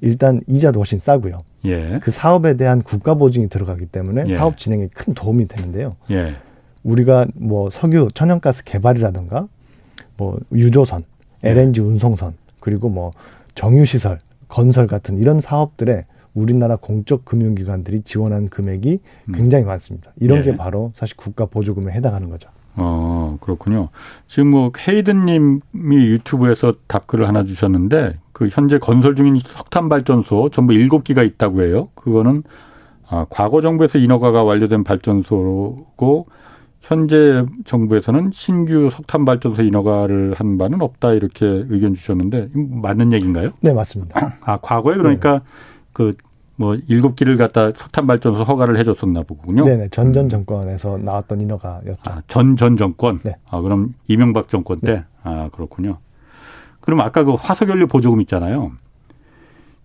[0.00, 1.38] 일단 이자도 훨씬 싸고요.
[1.64, 1.98] 예.
[2.02, 4.36] 그 사업에 대한 국가 보증이 들어가기 때문에 예.
[4.36, 5.96] 사업 진행에 큰 도움이 되는데요.
[6.84, 9.48] 우리가 뭐 석유 천연가스 개발이라든가
[10.16, 11.02] 뭐 유조선,
[11.42, 13.10] LNG 운송선 그리고 뭐
[13.54, 16.04] 정유시설 건설 같은 이런 사업들에
[16.38, 19.32] 우리나라 공적 금융기관들이 지원한 금액이 음.
[19.32, 20.12] 굉장히 많습니다.
[20.20, 20.42] 이런 예.
[20.42, 22.48] 게 바로 사실 국가 보조금에 해당하는 거죠.
[22.80, 23.88] 어, 그렇군요.
[24.28, 30.72] 지금 뭐 헤이든 님이 유튜브에서 답글을 하나 주셨는데 그 현재 건설 중인 석탄 발전소 전부
[30.74, 31.88] 일곱 기가 있다고 해요.
[31.96, 32.44] 그거는
[33.08, 36.24] 아, 과거 정부에서 인허가가 완료된 발전소고
[36.80, 43.50] 현재 정부에서는 신규 석탄 발전소 인허가를 한 바는 없다 이렇게 의견 주셨는데 맞는 얘기인가요?
[43.60, 44.36] 네, 맞습니다.
[44.40, 45.44] 아, 과거에 그러니까 네.
[45.92, 46.12] 그
[46.58, 49.64] 뭐 일곱 기를 갖다 석탄 발전소 허가를 해줬었나 보군요.
[49.64, 50.28] 네네 전전 음.
[50.28, 52.00] 정권에서 나왔던 인허가였죠.
[52.06, 53.20] 아, 전전 정권.
[53.20, 53.36] 네.
[53.48, 54.92] 아 그럼 이명박 정권 때.
[54.92, 55.04] 네.
[55.22, 55.98] 아 그렇군요.
[56.80, 58.72] 그럼 아까 그 화석연료 보조금 있잖아요.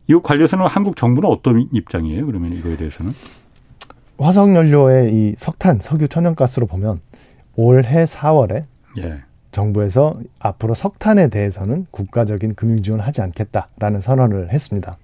[0.07, 2.25] 이거 관련해서는 한국 정부는 어떤 입장이에요?
[2.25, 3.11] 그러면 이거에 대해서는?
[4.17, 7.01] 화석연료의 이 석탄, 석유, 천연가스로 보면
[7.55, 8.65] 올해 4월에
[8.97, 9.21] 예.
[9.51, 14.97] 정부에서 앞으로 석탄에 대해서는 국가적인 금융 지원을 하지 않겠다라는 선언을 했습니다.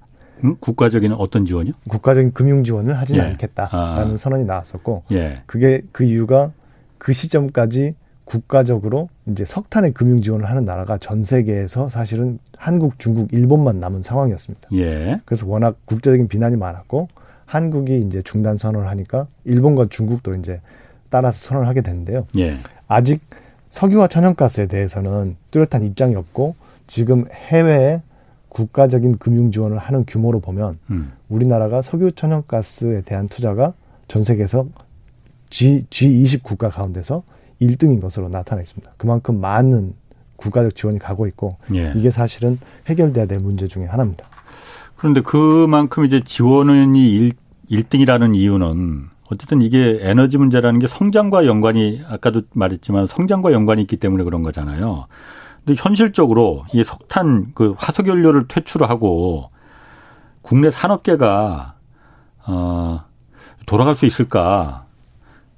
[0.43, 0.55] 음?
[0.59, 1.73] 국가적인 어떤 지원이요?
[1.89, 3.27] 국가적인 금융 지원을 하지는 예.
[3.29, 4.17] 않겠다라는 아.
[4.17, 5.39] 선언이 나왔었고, 예.
[5.45, 6.51] 그게 그 이유가
[6.97, 13.79] 그 시점까지 국가적으로 이제 석탄의 금융 지원을 하는 나라가 전 세계에서 사실은 한국, 중국, 일본만
[13.79, 14.69] 남은 상황이었습니다.
[14.73, 15.19] 예.
[15.25, 17.07] 그래서 워낙 국제적인 비난이 많았고
[17.45, 20.61] 한국이 이제 중단 선언을 하니까 일본과 중국도 이제
[21.09, 22.27] 따라서 선언을 하게 됐는데요.
[22.37, 22.57] 예.
[22.87, 23.21] 아직
[23.69, 28.01] 석유와 천연가스에 대해서는 뚜렷한 입장이 없고 지금 해외에
[28.49, 31.11] 국가적인 금융 지원을 하는 규모로 보면 음.
[31.29, 33.73] 우리나라가 석유 천연가스에 대한 투자가
[34.07, 34.65] 전 세계에서
[35.49, 37.23] G, G20 국가 가운데서
[37.61, 38.91] 1등인 것으로 나타나 있습니다.
[38.97, 39.93] 그만큼 많은
[40.35, 41.91] 국가적 지원이 가고 있고 예.
[41.95, 44.25] 이게 사실은 해결돼야 될 문제 중에 하나입니다.
[44.95, 47.31] 그런데 그만큼 이제 지원이 1,
[47.69, 54.23] 1등이라는 이유는 어쨌든 이게 에너지 문제라는 게 성장과 연관이 아까도 말했지만 성장과 연관이 있기 때문에
[54.23, 55.05] 그런 거잖아요.
[55.65, 59.49] 근데 현실적으로 이 석탄 그 화석 연료를 퇴출하고
[60.41, 61.75] 국내 산업계가
[62.47, 63.03] 어
[63.65, 64.85] 돌아갈 수 있을까?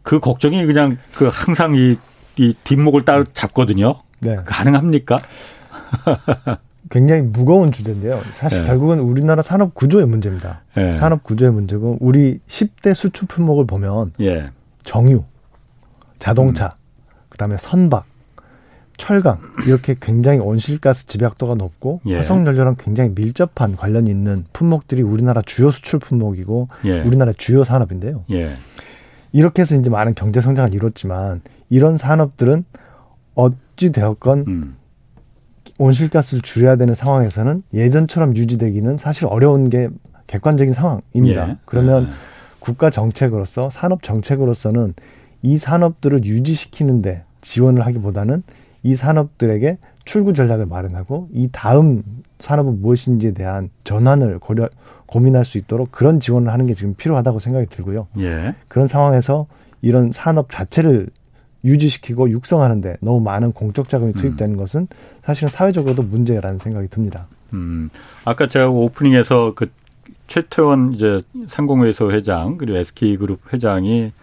[0.03, 1.97] 그 걱정이 그냥 그 항상 이,
[2.37, 4.01] 이 뒷목을 따 잡거든요.
[4.19, 4.35] 네.
[4.45, 5.17] 가능합니까?
[6.89, 8.21] 굉장히 무거운 주제인데요.
[8.31, 8.67] 사실 네.
[8.67, 10.61] 결국은 우리나라 산업 구조의 문제입니다.
[10.75, 10.93] 네.
[10.95, 14.49] 산업 구조의 문제고 우리 10대 수출 품목을 보면 예.
[14.83, 15.23] 정유,
[16.19, 17.29] 자동차, 음.
[17.29, 18.05] 그다음에 선박,
[19.01, 22.17] 철강 이렇게 굉장히 온실가스 집약도가 높고 예.
[22.17, 27.01] 화석연료랑 굉장히 밀접한 관련이 있는 품목들이 우리나라 주요 수출 품목이고 예.
[27.01, 28.25] 우리나라 주요 산업인데요.
[28.29, 28.51] 예.
[29.31, 32.63] 이렇게 해서 이제 많은 경제 성장을 이뤘지만 이런 산업들은
[33.33, 34.75] 어찌 되었건 음.
[35.79, 39.89] 온실가스를 줄여야 되는 상황에서는 예전처럼 유지되기는 사실 어려운 게
[40.27, 41.49] 객관적인 상황입니다.
[41.49, 41.57] 예.
[41.65, 42.07] 그러면 예.
[42.59, 44.93] 국가 정책으로서 산업 정책으로서는
[45.41, 48.43] 이 산업들을 유지시키는데 지원을 하기보다는
[48.83, 52.03] 이 산업들에게 출구 전략을 마련하고 이 다음
[52.39, 54.67] 산업은 무엇인지에 대한 전환을 고려
[55.05, 58.07] 고민할 수 있도록 그런 지원을 하는 게 지금 필요하다고 생각이 들고요.
[58.19, 58.55] 예.
[58.67, 59.45] 그런 상황에서
[59.81, 61.07] 이런 산업 자체를
[61.63, 64.57] 유지시키고 육성하는데 너무 많은 공적 자금이 투입되는 음.
[64.57, 64.87] 것은
[65.23, 67.27] 사실은 사회적으로도 문제라는 생각이 듭니다.
[67.53, 67.89] 음.
[68.25, 69.69] 아까 제가 오프닝에서 그
[70.27, 74.13] 최태원 이제 상공회의소 회장 그리고 SK그룹 회장이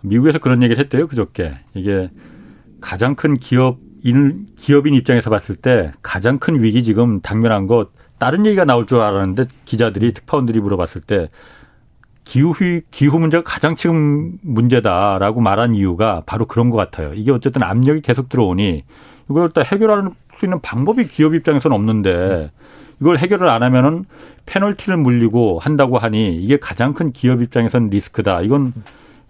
[0.00, 2.10] 미국에서 그런 얘기를 했대요 그저께 이게
[2.80, 8.64] 가장 큰 기업인 기업인 입장에서 봤을 때 가장 큰 위기 지금 당면한 것 다른 얘기가
[8.64, 11.28] 나올 줄 알았는데 기자들이 특파원들이 물어봤을 때
[12.24, 12.52] 기후
[12.90, 17.14] 기후 문제가 가장 지금 문제다라고 말한 이유가 바로 그런 것 같아요.
[17.14, 18.84] 이게 어쨌든 압력이 계속 들어오니
[19.30, 22.50] 이걸 다 해결할 수 있는 방법이 기업 입장에서는 없는데
[23.00, 24.04] 이걸 해결을 안 하면은
[24.46, 28.42] 페널티를 물리고 한다고 하니 이게 가장 큰 기업 입장에서는 리스크다.
[28.42, 28.72] 이건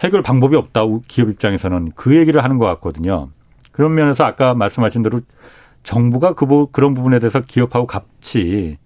[0.00, 3.28] 해결 방법이 없다고 기업 입장에서는 그 얘기를 하는 것 같거든요.
[3.78, 5.20] 그런 면에서 아까 말씀하신 대로
[5.84, 8.76] 정부가 그 그런 부분에 대해서 기업하고 같이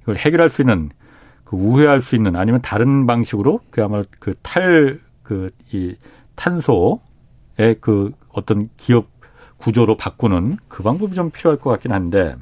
[0.00, 0.88] 이걸 해결할 수 있는
[1.44, 5.94] 그 우회할 수 있는 아니면 다른 방식으로 그야말로 그 탈 그 이
[6.36, 9.08] 탄소의 그 어떤 기업
[9.58, 12.34] 구조로 바꾸는 그 방법이 좀 필요할 것 같긴 한데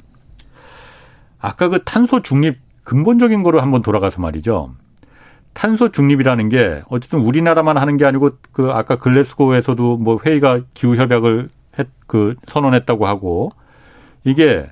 [1.37, 4.73] 아까 그 탄소 중립 근본적인 거로 한번 돌아가서 말이죠.
[5.51, 11.49] 탄소 중립이라는 게 어쨌든 우리나라만 하는 게 아니고 그 아까 글래스고에서도 뭐 회의가 기후 협약을
[11.79, 13.51] 했, 그 선언했다고 하고
[14.23, 14.69] 이게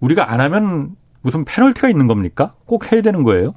[0.00, 2.52] 우리가 안 하면 무슨 페널티가 있는 겁니까?
[2.66, 3.54] 꼭 해야 되는 거예요?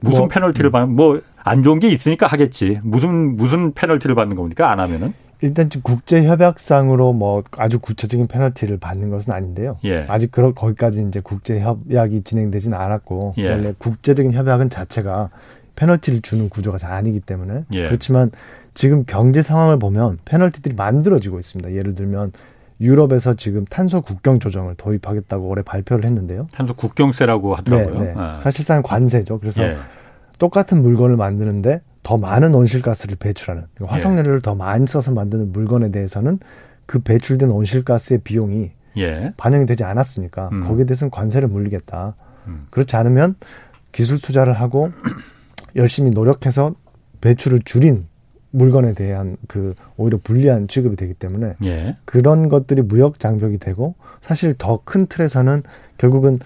[0.00, 2.78] 무슨 뭐, 페널티를 받는 뭐 안 좋은 게 있으니까 하겠지.
[2.82, 4.70] 무슨 무슨 페널티를 받는 겁니까?
[4.70, 5.14] 안 하면은?
[5.42, 9.78] 일단 지금 국제 협약상으로 뭐 아주 구체적인 페널티를 받는 것은 아닌데요.
[9.84, 10.04] 예.
[10.08, 13.48] 아직 그런 거기까지 이제 국제 협약이 진행되지는 않았고 예.
[13.48, 15.30] 원래 국제적인 협약은 자체가
[15.76, 17.86] 페널티를 주는 구조가 잘 아니기 때문에 예.
[17.86, 18.30] 그렇지만
[18.74, 21.72] 지금 경제 상황을 보면 페널티들이 만들어지고 있습니다.
[21.72, 22.32] 예를 들면
[22.80, 26.46] 유럽에서 지금 탄소 국경 조정을 도입하겠다고 올해 발표를 했는데요.
[26.52, 27.98] 탄소 국경세라고 하더라고요.
[27.98, 28.14] 네, 네.
[28.16, 28.40] 아.
[28.42, 29.38] 사실상 관세죠.
[29.38, 29.76] 그래서 예.
[30.38, 34.42] 똑같은 물건을 만드는데 더 많은 온실가스를 배출하는 화석연료를 예.
[34.42, 36.38] 더 많이 써서 만드는 물건에 대해서는
[36.86, 39.32] 그 배출된 온실가스의 비용이 예.
[39.36, 40.64] 반영이 되지 않았으니까 음.
[40.64, 42.14] 거기에 대해서는 관세를 물리겠다.
[42.46, 42.66] 음.
[42.70, 43.36] 그렇지 않으면
[43.92, 44.90] 기술 투자를 하고
[45.76, 46.74] 열심히 노력해서
[47.20, 48.06] 배출을 줄인
[48.50, 51.96] 물건에 대한 그 오히려 불리한 취급이 되기 때문에 예.
[52.04, 55.62] 그런 것들이 무역 장벽이 되고 사실 더 큰 틀에서는
[55.98, 56.38] 결국은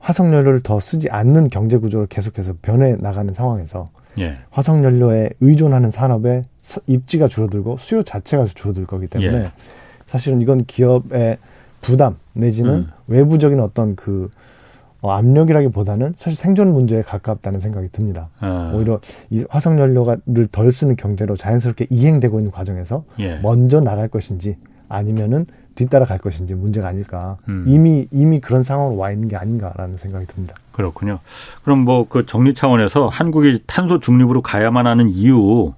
[0.00, 3.86] 화석연료를 더 쓰지 않는 경제 구조를 계속해서 변해 나가는 상황에서
[4.18, 4.38] 예.
[4.50, 6.42] 화석연료에 의존하는 산업의
[6.86, 9.52] 입지가 줄어들고 수요 자체가 줄어들 거기 때문에 예.
[10.06, 11.38] 사실은 이건 기업의
[11.80, 12.90] 부담 내지는 음.
[13.06, 14.30] 외부적인 어떤 그
[15.06, 18.28] 어, 압력이라기보다는 사실 생존 문제에 가깝다는 생각이 듭니다.
[18.40, 18.72] 아.
[18.74, 18.98] 오히려
[19.30, 23.38] 이 화석 연료를 덜 쓰는 경제로 자연스럽게 이행되고 있는 과정에서 예.
[23.40, 24.56] 먼저 나갈 것인지
[24.88, 25.46] 아니면은
[25.76, 27.36] 뒤따라 갈 것인지 문제가 아닐까.
[27.48, 27.62] 음.
[27.68, 30.56] 이미 이미 그런 상황으로 와 있는 게 아닌가라는 생각이 듭니다.
[30.72, 31.20] 그렇군요.
[31.62, 35.72] 그럼 뭐 그 정리 차원에서 한국이 탄소 중립으로 가야만 하는 이유,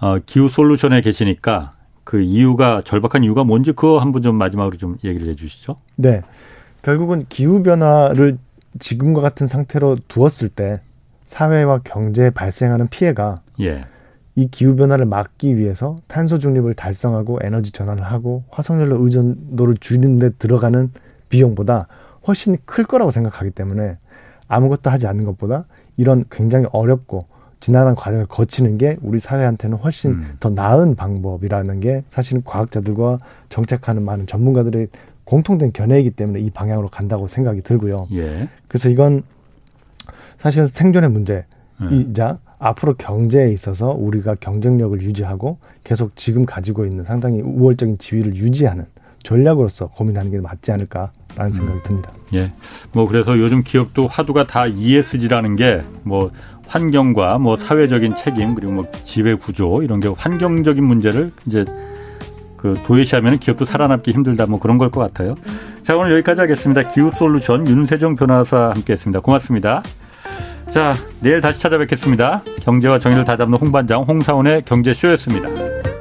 [0.00, 5.28] 어, 기후 솔루션에 계시니까 그 이유가 절박한 이유가 뭔지 그거 한번 좀 마지막으로 좀 얘기를
[5.28, 5.76] 해 주시죠.
[5.94, 6.22] 네.
[6.82, 8.38] 결국은 기후 변화를
[8.78, 10.76] 지금과 같은 상태로 두었을 때
[11.24, 13.84] 사회와 경제에 발생하는 피해가 예.
[14.34, 20.30] 이 기후 변화를 막기 위해서 탄소 중립을 달성하고 에너지 전환을 하고 화석연료 의존도를 줄이는 데
[20.30, 20.92] 들어가는
[21.28, 21.88] 비용보다
[22.26, 23.98] 훨씬 클 거라고 생각하기 때문에
[24.46, 25.64] 아무것도 하지 않는 것보다
[25.96, 27.26] 이런 굉장히 어렵고
[27.60, 30.36] 지난한 과정을 거치는 게 우리 사회한테는 훨씬 음.
[30.38, 34.88] 더 나은 방법이라는 게 사실은 과학자들과 정책하는 많은 전문가들의
[35.28, 38.08] 공통된 견해이기 때문에 이 방향으로 간다고 생각이 들고요.
[38.12, 38.48] 예.
[38.66, 39.22] 그래서 이건
[40.38, 41.44] 사실은 생존의 문제이자
[42.30, 42.38] 음.
[42.58, 48.86] 앞으로 경제에 있어서 우리가 경쟁력을 유지하고 계속 지금 가지고 있는 상당히 우월적인 지위를 유지하는
[49.22, 51.82] 전략으로서 고민하는 게 맞지 않을까라는 생각이 음.
[51.84, 52.10] 듭니다.
[52.32, 52.50] 예.
[52.92, 56.30] 뭐 그래서 요즘 기업도 화두가 다 ESG라는 게 뭐
[56.68, 61.64] 환경과 뭐 사회적인 책임 그리고 뭐 지배 구조 이런 게 환경적인 문제를 이제
[62.58, 65.34] 그 도외시하면 기업도 살아남기 힘들다 뭐 그런 걸 것 같아요.
[65.82, 66.82] 자 오늘 여기까지 하겠습니다.
[66.82, 69.20] 기후솔루션 윤세정 변호사 함께했습니다.
[69.20, 69.82] 고맙습니다.
[70.70, 72.42] 자 내일 다시 찾아뵙겠습니다.
[72.62, 75.97] 경제와 정의를 다잡는 홍반장 홍사원의 경제쇼였습니다.